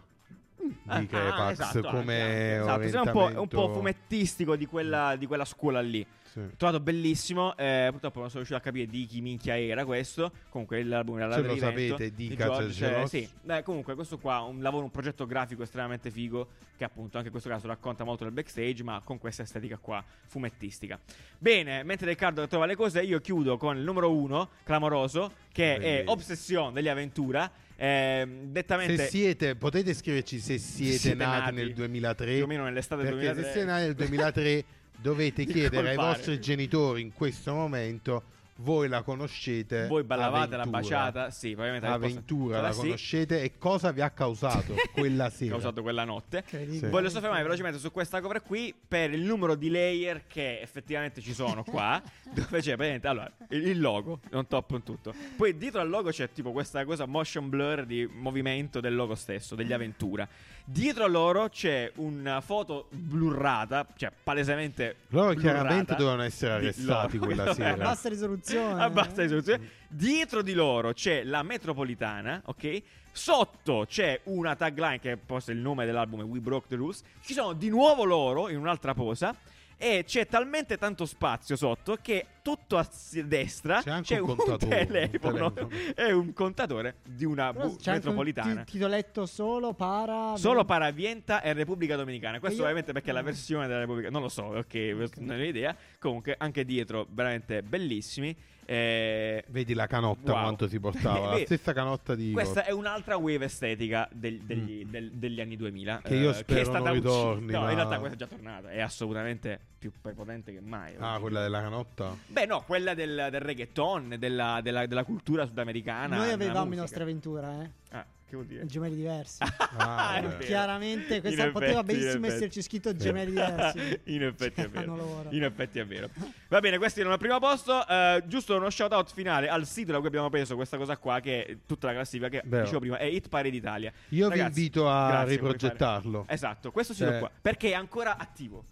Ah, 0.85 0.99
di 0.99 1.05
ah, 1.05 1.07
Crepax 1.07 1.51
esatto, 1.51 1.89
come. 1.89 2.55
Esatto, 2.57 3.03
un 3.03 3.11
po', 3.11 3.41
un 3.41 3.47
po' 3.47 3.73
fumettistico 3.73 4.55
di 4.55 4.65
quella, 4.65 5.15
di 5.15 5.25
quella 5.25 5.45
scuola 5.45 5.81
lì. 5.81 6.05
Sì. 6.37 6.41
Trovato 6.55 6.79
bellissimo. 6.79 7.55
eh, 7.57 7.87
purtroppo 7.89 8.19
non 8.19 8.29
sono 8.29 8.43
riuscito 8.43 8.55
a 8.55 8.61
capire 8.61 8.85
di 8.85 9.05
chi 9.05 9.21
minchia 9.21 9.59
era 9.59 9.85
questo. 9.85 10.31
Comunque 10.49 10.83
l'album 10.83 11.19
era 11.19 11.33
Se 11.33 11.41
lo 11.41 11.57
sapete, 11.57 12.13
di 12.13 12.27
dica 12.29 12.45
George, 12.45 12.73
Sergio 12.73 12.85
cioè, 12.85 12.99
Ross. 13.01 13.09
sì. 13.09 13.29
Beh, 13.41 13.63
comunque 13.63 13.95
questo 13.95 14.17
qua 14.19 14.41
un 14.41 14.61
lavoro, 14.61 14.83
un 14.83 14.91
progetto 14.91 15.25
grafico 15.25 15.63
estremamente 15.63 16.11
figo. 16.11 16.47
Che 16.77 16.83
appunto 16.83 17.17
anche 17.17 17.27
in 17.27 17.31
questo 17.31 17.49
caso 17.49 17.65
racconta 17.65 18.03
molto 18.03 18.23
del 18.23 18.33
backstage, 18.33 18.83
ma 18.83 19.01
con 19.03 19.17
questa 19.17 19.41
estetica 19.41 19.77
qua 19.77 20.03
fumettistica. 20.27 20.99
Bene, 21.39 21.81
mentre 21.83 22.07
Riccardo 22.07 22.47
trova 22.47 22.67
le 22.67 22.75
cose, 22.75 23.01
io 23.01 23.19
chiudo 23.19 23.57
con 23.57 23.77
il 23.77 23.83
numero 23.83 24.13
uno, 24.13 24.49
clamoroso, 24.63 25.31
che 25.51 25.75
è 25.75 25.79
Bellissimo. 25.79 26.11
Obsession 26.11 26.73
degli 26.73 26.87
Avventura. 26.87 27.51
Ehm, 27.79 28.51
dettamente 28.51 28.97
Se 28.97 29.07
siete, 29.07 29.55
potete 29.55 29.93
scriverci 29.93 30.39
se 30.39 30.57
siete, 30.57 30.97
Siete 30.97 31.15
nati, 31.15 31.39
nati 31.39 31.55
nel 31.55 31.73
2003. 31.73 32.33
più 32.35 32.43
o 32.43 32.47
meno 32.47 32.63
nell'estate 32.63 33.03
del 33.03 33.13
Perché 33.13 33.33
2003. 33.33 33.43
se 33.45 33.51
siete 33.59 33.71
nati 33.71 33.83
nel 33.85 33.95
2003 33.95 34.63
dovete 34.99 35.45
chiedere 35.45 35.89
ai 35.91 35.95
vostri 35.95 36.39
genitori 36.39 37.01
in 37.01 37.13
questo 37.13 37.53
momento. 37.53 38.23
Voi 38.59 38.87
la 38.87 39.03
conoscete? 39.03 39.87
Voi 39.87 40.03
ballavate 40.03 40.55
la 40.55 40.65
baciata? 40.65 41.29
Sì, 41.29 41.49
probabilmente 41.49 41.87
la 41.87 41.93
Avventura 41.93 42.61
la 42.61 42.71
sì. 42.71 42.79
conoscete 42.79 43.41
e 43.41 43.57
cosa 43.57 43.91
vi 43.91 44.01
ha 44.01 44.09
causato 44.09 44.73
quella 44.93 45.29
sera? 45.29 45.51
causato 45.51 45.81
quella 45.81 46.03
notte. 46.03 46.43
Sì. 46.47 46.87
Voglio 46.87 47.09
soffermare 47.09 47.43
velocemente 47.43 47.79
su 47.79 47.91
questa 47.91 48.19
cover 48.21 48.41
qui 48.41 48.73
per 48.87 49.13
il 49.13 49.21
numero 49.21 49.55
di 49.55 49.69
layer 49.69 50.25
che 50.27 50.59
effettivamente 50.61 51.21
ci 51.21 51.33
sono 51.33 51.63
qua. 51.63 52.01
dove 52.33 52.59
c'è 52.59 52.75
praticamente 52.75 53.07
allora 53.07 53.31
il, 53.49 53.79
logo, 53.79 54.19
non 54.31 54.47
top 54.47 54.71
in 54.71 54.83
tutto. 54.83 55.13
Poi 55.35 55.57
dietro 55.57 55.81
al 55.81 55.89
logo 55.89 56.09
c'è 56.09 56.31
tipo 56.31 56.51
questa 56.51 56.83
cosa 56.85 57.05
motion 57.05 57.49
blur 57.49 57.85
di 57.85 58.07
movimento 58.11 58.79
del 58.79 58.95
logo 58.95 59.15
stesso, 59.15 59.55
degli 59.55 59.73
avventura. 59.73 60.27
Dietro 60.65 61.05
a 61.05 61.07
loro 61.07 61.47
c'è 61.47 61.89
una 61.95 62.41
foto 62.41 62.87
blurrata, 62.91 63.87
cioè 63.95 64.11
palesemente. 64.23 64.97
Loro 65.09 65.33
blurrata 65.33 65.39
chiaramente 65.39 65.95
dovevano 65.95 66.23
essere 66.23 66.53
arrestati 66.53 67.17
loro. 67.17 67.25
quella 67.27 67.43
A 67.51 67.53
sera. 67.53 67.75
bassa 67.75 68.09
risoluzione. 68.09 68.46
A 68.55 68.89
bassa 68.89 69.21
risoluzione. 69.23 69.69
Dietro 69.89 70.41
di 70.41 70.53
loro 70.53 70.93
c'è 70.93 71.23
la 71.23 71.43
metropolitana, 71.43 72.41
ok? 72.45 72.81
Sotto 73.11 73.85
c'è 73.87 74.21
una 74.25 74.55
tagline 74.55 74.99
che 74.99 75.11
è 75.13 75.17
il 75.47 75.57
nome 75.57 75.85
dell'album 75.85 76.21
We 76.21 76.39
Broke 76.39 76.67
the 76.69 76.75
Rules. 76.75 77.01
Ci 77.21 77.33
sono 77.33 77.53
di 77.53 77.69
nuovo 77.69 78.03
loro 78.03 78.49
in 78.49 78.57
un'altra 78.57 78.93
posa. 78.93 79.35
E 79.79 80.03
c'è 80.07 80.25
talmente 80.25 80.77
tanto 80.77 81.05
spazio 81.05 81.55
sotto 81.55 81.99
che 82.01 82.25
tutto 82.41 82.77
a 82.77 82.87
destra 83.25 83.81
C'è 83.83 83.91
anche 83.91 84.17
un 84.17 84.27
un, 84.29 84.35
contatore, 84.35 84.79
un 84.81 84.87
telefono 84.87 85.51
telefono. 85.53 85.93
e 85.95 86.11
un 86.13 86.33
contatore 86.33 86.95
di 87.05 87.25
una 87.25 87.53
bu- 87.53 87.59
c'è 87.77 87.91
anche 87.91 88.07
un 88.07 88.15
metropolitana. 88.15 88.63
ti- 88.63 88.71
titoletto 88.71 89.25
solo 89.27 89.73
para. 89.73 90.35
Solo 90.35 90.65
Paravienta 90.65 91.41
e 91.43 91.53
Repubblica 91.53 91.95
Dominicana. 91.95 92.39
Questo 92.39 92.57
io- 92.57 92.63
ovviamente 92.63 92.91
perché 92.91 93.11
è 93.11 93.13
la 93.13 93.21
versione 93.21 93.67
della 93.67 93.79
Repubblica. 93.81 94.09
Non 94.09 94.21
lo 94.23 94.29
so, 94.29 94.43
ok, 94.45 94.95
questo 94.95 95.21
non 95.21 95.39
ho 95.39 95.43
idea. 95.43 95.75
Comunque, 95.99 96.35
anche 96.39 96.65
dietro, 96.65 97.05
veramente 97.11 97.61
bellissimi. 97.61 98.35
Eh, 98.69 99.45
Vedi 99.47 99.73
la 99.73 99.87
canotta 99.87 100.33
Wow. 100.33 100.41
quanto 100.41 100.67
si 100.67 100.77
portava, 100.77 101.31
la 101.35 101.37
stessa 101.37 101.71
canotta 101.71 102.15
di 102.15 102.33
Questa 102.33 102.65
è 102.65 102.71
un'altra 102.71 103.15
wave 103.15 103.45
estetica 103.45 104.09
del- 104.11 104.39
degli, 104.41 104.83
Mm. 104.85 104.89
del- 104.91 105.11
degli 105.13 105.39
anni 105.39 105.55
2000. 105.55 106.01
Che 106.03 106.15
io 106.15 106.31
eh, 106.31 106.33
spero 106.33 106.59
è 106.59 106.63
stata 106.65 106.79
non 106.79 106.93
ritorni, 106.93 107.51
No, 107.53 107.61
ma- 107.61 107.69
in 107.69 107.75
realtà 107.75 107.97
questa 107.99 108.15
è 108.15 108.19
già 108.19 108.27
tornata. 108.27 108.69
È 108.69 108.81
assolutamente 108.81 109.57
più 109.79 109.91
prepotente 110.01 110.51
che 110.51 110.59
mai. 110.59 110.95
Ah, 110.99 111.17
quella 111.19 111.41
della 111.41 111.61
canotta? 111.61 112.13
Beh, 112.27 112.45
no, 112.45 112.63
quella 112.67 112.93
del, 112.93 113.29
del 113.31 113.39
reggaeton, 113.41 114.15
della, 114.19 114.59
della- 114.61 114.85
della 114.85 115.05
cultura 115.05 115.45
sudamericana. 115.45 116.17
Noi 116.17 116.31
avevamo 116.31 116.59
i 116.59 116.65
musica. 116.65 116.81
nostri 116.81 117.01
avventura, 117.03 117.63
eh. 117.63 117.69
Ah, 117.91 118.05
che 118.27 118.35
vuol 118.35 118.45
dire? 118.45 118.65
Gemelli 118.65 118.95
diversi. 118.95 119.43
Ah, 119.79 120.19
vero. 120.21 120.37
Chiaramente 120.39 121.21
questa 121.21 121.45
In 121.45 121.51
poteva 121.51 121.79
effetti, 121.81 121.97
benissimo 121.99 122.25
esserci 122.27 122.61
scritto 122.61 122.95
gemelli 122.95 123.31
diversi. 123.31 123.99
in 124.15 124.23
effetti 124.23 124.61
è 124.61 124.63
Cioè, 124.63 124.69
vero. 124.85 125.25
In 125.29 125.43
effetti 125.43 125.79
è 125.79 125.85
vero. 125.85 126.09
Va 126.47 126.59
bene, 126.59 126.77
questi 126.77 126.99
erano 126.99 127.13
al 127.15 127.19
primo 127.19 127.37
posto. 127.39 127.85
Eh, 127.87 128.23
giusto 128.25 128.55
uno 128.55 128.69
shout 128.69 128.91
out 128.93 129.11
finale 129.13 129.47
al 129.49 129.65
sito 129.67 129.91
da 129.91 129.99
cui 129.99 130.07
abbiamo 130.07 130.29
preso 130.29 130.55
questa 130.55 130.77
cosa 130.77 130.97
qua, 130.97 131.19
che 131.19 131.45
è 131.45 131.57
tutta 131.65 131.87
la 131.87 131.93
classifica, 131.93 132.29
che 132.29 132.41
Vero. 132.45 132.63
dicevo 132.63 132.79
prima, 132.79 132.97
è 132.97 133.03
Hit 133.05 133.29
Parade 133.29 133.55
Italia. 133.55 133.91
Io 134.09 134.29
vi 134.29 134.37
Ragazzi, 134.37 134.59
invito 134.59 134.89
a 134.89 135.07
grazie, 135.09 135.29
riprogettarlo. 135.35 136.25
Esatto, 136.27 136.71
questo 136.71 136.93
sito 136.93 137.09
Cioè- 137.09 137.19
qua. 137.19 137.31
Perché 137.41 137.69
è 137.69 137.73
ancora 137.73 138.17
attivo. 138.17 138.63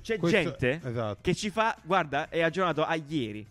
C'è 0.00 0.16
Questo- 0.18 0.38
gente 0.38 0.80
esatto. 0.82 1.18
che 1.20 1.34
ci 1.34 1.50
fa, 1.50 1.76
guarda, 1.82 2.28
è 2.30 2.40
aggiornato 2.40 2.84
a 2.84 2.94
ieri. 2.94 3.46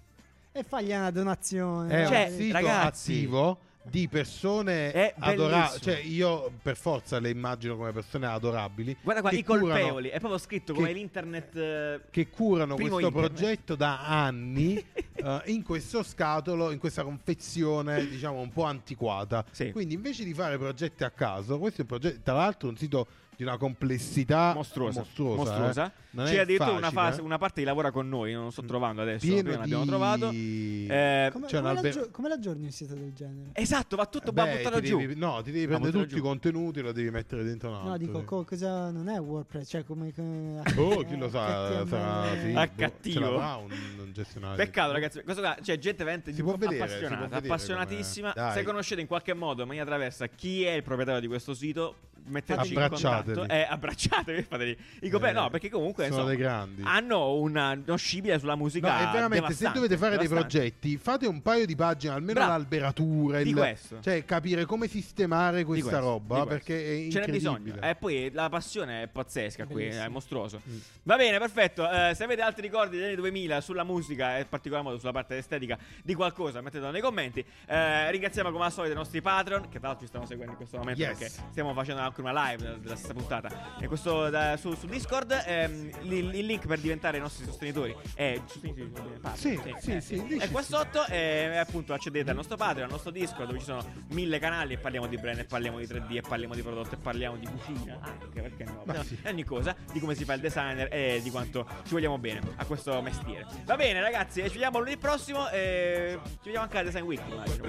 E 0.51 0.63
fagli 0.63 0.91
una 0.91 1.12
donazione. 1.12 2.03
È 2.03 2.07
Cioè, 2.07 2.27
un 2.31 2.38
sito 2.38 2.53
ragazzi- 2.53 3.12
attivo 3.13 3.60
di 3.89 4.08
persone 4.08 4.91
È 4.91 5.13
adorabili. 5.17 5.82
Cioè, 5.82 5.97
io 5.97 6.52
per 6.62 6.76
forza 6.78 7.19
le 7.19 7.30
immagino 7.30 7.76
come 7.76 7.91
persone 7.91 8.28
adorabili. 8.28 8.97
Guarda 9.02 9.21
qua, 9.21 9.32
i 9.32 9.43
curano- 9.43 9.67
colpevoli. 9.67 10.10
È 10.10 10.19
proprio 10.19 10.39
scritto 10.39 10.73
che- 10.73 10.80
come 10.80 10.93
l'internet. 10.93 11.56
eh, 11.56 12.02
che 12.10 12.30
curano 12.30 12.76
questo 12.76 13.00
internet. 13.00 13.28
progetto 13.34 13.76
da 13.76 14.06
anni 14.06 14.76
eh, 15.15 15.41
in 15.45 15.63
questo 15.63 16.04
scatolo, 16.04 16.71
in 16.71 16.80
questa 16.80 17.04
confezione, 17.04 18.08
diciamo 18.08 18.39
un 18.39 18.52
po' 18.52 18.63
antiquata. 18.63 19.45
Sì. 19.52 19.71
Quindi 19.71 19.93
invece 19.93 20.23
di 20.23 20.34
fare 20.34 20.58
progetti 20.58 21.04
a 21.04 21.10
caso, 21.12 21.58
questo 21.60 21.80
è 21.80 21.82
un 21.82 21.88
progetto, 21.88 22.19
tra 22.23 22.34
l'altro, 22.34 22.69
un 22.69 22.78
sito 22.78 23.08
di 23.38 23.43
una 23.43 23.58
complessità 23.58 24.52
mostruosa. 24.56 25.02
mostruosa. 25.02 25.38
mostruosa. 25.43 25.86
eh. 25.86 26.23
C'è 26.26 26.39
addirittura 26.39 26.71
una, 26.71 26.89
fase, 26.89 27.19
eh. 27.19 27.23
una 27.23 27.38
parte 27.38 27.62
che 27.62 27.67
lavora 27.67 27.91
con 27.91 28.10
noi. 28.10 28.34
Non 28.34 28.45
lo 28.45 28.50
sto 28.50 28.63
trovando 28.63 29.04
adesso. 29.04 29.23
pieno 29.28 29.41
Prima 29.43 29.56
di... 29.58 29.60
l'abbiamo 29.69 29.86
trovato. 29.86 30.30
Eh, 30.32 31.30
Come, 31.32 31.45
come, 31.47 31.67
albe- 31.69 31.82
l'aggio- 31.93 32.10
come 32.10 32.30
l'aggiorni 32.30 32.63
un 32.65 32.71
sito 32.71 32.95
del 32.95 33.13
genere? 33.13 33.50
esatto, 33.54 33.95
va 33.95 34.08
tutto 34.08 34.32
Beh, 34.32 34.41
va 34.43 34.56
buttato 34.56 34.82
giù. 34.82 34.97
devi- 34.97 35.15
no, 35.15 35.41
ti 35.43 35.52
devi 35.52 35.67
prendere 35.67 35.91
tutti 35.91 36.13
i 36.13 36.17
giù. 36.17 36.23
contenuti 36.23 36.80
e 36.80 36.82
lo 36.82 36.91
devi 36.91 37.12
mettere 37.12 37.43
dentro 37.43 37.69
un 37.69 37.76
altro. 37.76 37.89
No, 37.91 37.97
dico, 37.97 38.23
co- 38.23 38.43
cosa 38.43 38.89
non 38.89 39.08
è 39.08 39.19
WordPress? 39.19 39.69
Cioè, 39.69 39.84
come. 39.86 40.12
come 40.15 40.63
Oh, 40.76 41.04
chi 41.04 41.15
lo 41.15 41.30
sa, 41.30 41.86
sarà 41.86 42.26
sì, 42.41 42.54
Ah, 42.56 42.67
cattivo. 42.69 43.38
un, 43.38 43.69
un. 44.00 44.54
Peccato, 44.56 44.91
ragazzi. 44.93 45.21
Questo 45.21 45.41
qua, 45.43 45.56
c'è 45.62 45.78
gente 45.78 46.04
veramente 46.04 46.34
Si 46.34 46.41
può 46.41 46.56
vedere, 46.56 46.78
appassionata, 46.82 47.08
si 47.08 47.15
può 47.15 47.28
vedere 47.28 47.54
appassionatissima. 47.54 48.34
Se 48.54 48.63
conoscete 48.63 49.02
in 49.02 49.08
qualche 49.08 49.34
modo, 49.36 49.62
in 49.62 49.67
maniera 49.67 49.88
traversa, 49.88 50.26
chi 50.28 50.63
è 50.63 50.71
il 50.71 50.82
proprietario 50.82 51.21
di 51.21 51.28
questo 51.28 51.54
sito, 51.54 51.95
metteteci 52.26 52.73
in 52.73 52.80
Abbracciateli. 52.80 53.27
Contatto. 53.36 53.54
Eh, 53.54 53.68
abbracciatevi, 53.70 54.42
fateli. 54.44 54.78
Cope- 55.10 55.30
Eh, 55.30 55.32
no, 55.34 55.50
perché 55.50 55.70
comunque 55.70 56.04
sono 56.06 56.16
insomma, 56.16 56.30
dei 56.36 56.38
grandi. 56.38 56.82
hanno 56.86 57.34
una, 57.36 57.72
uno 57.86 57.96
scibile 57.98 58.40
sulla 58.40 58.54
No, 58.54 58.62
musica. 58.63 59.10
è 59.10 59.12
veramente, 59.12 59.54
se 59.54 59.72
dovete 59.74 59.98
fare 59.98 60.18
dei 60.18 60.28
progetti, 60.28 60.98
fate 60.98 61.28
un 61.28 61.42
paio 61.42 61.66
di 61.66 61.76
pagine, 61.76 62.13
almeno 62.13 62.34
Bravo. 62.34 62.52
l'alberatura, 62.52 63.42
Di 63.42 63.50
il- 63.50 63.56
questo. 63.56 64.00
cioè 64.02 64.24
capire 64.26 64.66
come 64.66 64.88
sistemare 64.88 65.63
questa 65.63 65.90
questo, 65.90 66.06
roba, 66.06 66.42
di 66.42 66.48
perché 66.48 67.08
Ce 67.12 67.20
n'è 67.20 67.28
bisogno. 67.32 67.76
E 67.82 67.96
poi 67.96 68.30
la 68.34 68.50
passione 68.50 69.04
è 69.04 69.08
pazzesca 69.08 69.66
qui, 69.66 69.84
Bellissimo. 69.84 70.04
è 70.06 70.08
mostruoso. 70.10 70.62
Mm. 70.68 70.78
Va 71.04 71.16
bene, 71.16 71.38
perfetto. 71.40 71.90
Eh, 71.90 72.13
se 72.16 72.24
avete 72.24 72.42
altri 72.42 72.62
ricordi 72.63 72.98
degli 72.98 73.06
anni 73.08 73.16
2000 73.16 73.62
sulla 73.62 73.84
musica 73.84 74.38
e 74.38 74.42
in 74.42 74.48
particolar 74.50 74.84
modo 74.84 74.98
sulla 74.98 75.12
parte 75.12 75.38
estetica 75.38 75.78
di 76.04 76.13
qualcosa, 76.13 76.62
mettetelo 76.62 76.92
nei 76.92 77.02
commenti. 77.02 77.44
Eh, 77.66 78.12
ringraziamo 78.12 78.52
come 78.52 78.66
al 78.66 78.72
solito 78.72 78.94
i 78.94 78.98
nostri 78.98 79.22
Patreon, 79.22 79.70
che 79.70 79.80
tra 79.80 79.88
l'altro 79.90 80.02
ci 80.06 80.08
stanno 80.08 80.26
seguendo 80.26 80.52
in 80.52 80.58
questo 80.58 80.78
momento 80.78 81.02
Yes. 81.02 81.18
perché 81.18 81.34
stiamo 81.52 81.74
facendo 81.74 82.02
anche 82.02 82.22
una 82.22 82.50
live 82.52 82.78
della 82.80 82.96
stessa 82.96 83.13
puntata. 83.17 83.75
E 83.80 83.88
questo 83.88 84.30
da- 84.30 84.56
su, 84.58 84.73
su 84.75 84.88
Discord, 84.88 85.43
ehm, 85.45 85.89
il, 86.03 86.36
il 86.36 86.45
link 86.45 86.65
per 86.67 86.80
diventare 86.80 87.17
i 87.17 87.19
nostri 87.19 87.45
sostenitori 87.45 87.95
è 88.13 88.39
sostenitori, 88.45 88.91
Sì, 89.36 89.60
sì, 89.80 90.01
sì, 90.01 90.23
dici 90.23 90.43
E 90.43 90.49
qua 90.49 90.62
sotto 90.62 91.06
eh, 91.08 91.58
appunto 91.58 91.93
accedete 91.93 92.30
al 92.30 92.36
nostro 92.36 92.56
Patreon, 92.56 92.86
al 92.86 92.91
nostro 92.91 93.12
Discord 93.12 93.47
dove 93.47 93.60
ci 93.60 93.65
sono 93.65 93.84
mille 94.10 94.39
canali 94.39 94.73
e 94.73 94.77
parliamo 94.77 95.08
di 95.08 95.17
brand, 95.17 95.39
e 95.39 95.45
parliamo 95.45 95.77
di 95.80 95.86
3D, 95.86 96.15
e 96.17 96.21
parliamo 96.21 96.53
di 96.56 96.62
prodotto, 96.62 96.95
e 96.95 96.97
parliamo 96.97 97.38
di 97.38 97.47
cucina, 97.47 97.97
anche 98.01 98.41
perché 98.41 98.63
no, 98.63 98.84
no, 98.86 99.03
sì. 99.03 99.17
e 99.21 99.30
ogni 99.30 99.43
cosa, 99.43 99.75
di 99.91 99.99
come 99.99 100.15
si 100.15 100.23
fa 100.25 100.34
il 100.34 100.41
designer 100.41 100.88
e 100.91 101.19
di 101.21 101.30
quanto 101.30 101.67
ci 101.86 101.93
vogliamo 101.93 102.17
bene 102.17 102.39
a 102.56 102.65
questo 102.65 103.01
mestiere. 103.01 103.45
Va 103.65 103.75
bene 103.75 103.99
ragazzi, 104.01 104.41
ci 104.43 104.49
vediamo 104.49 104.80
lunedì 104.80 104.97
prossimo 104.97 105.49
e 105.49 106.19
ci 106.23 106.38
vediamo 106.45 106.63
anche 106.65 106.77
al 106.77 106.86
Design 106.86 107.03
Week. 107.03 107.21
immagino. 107.27 107.65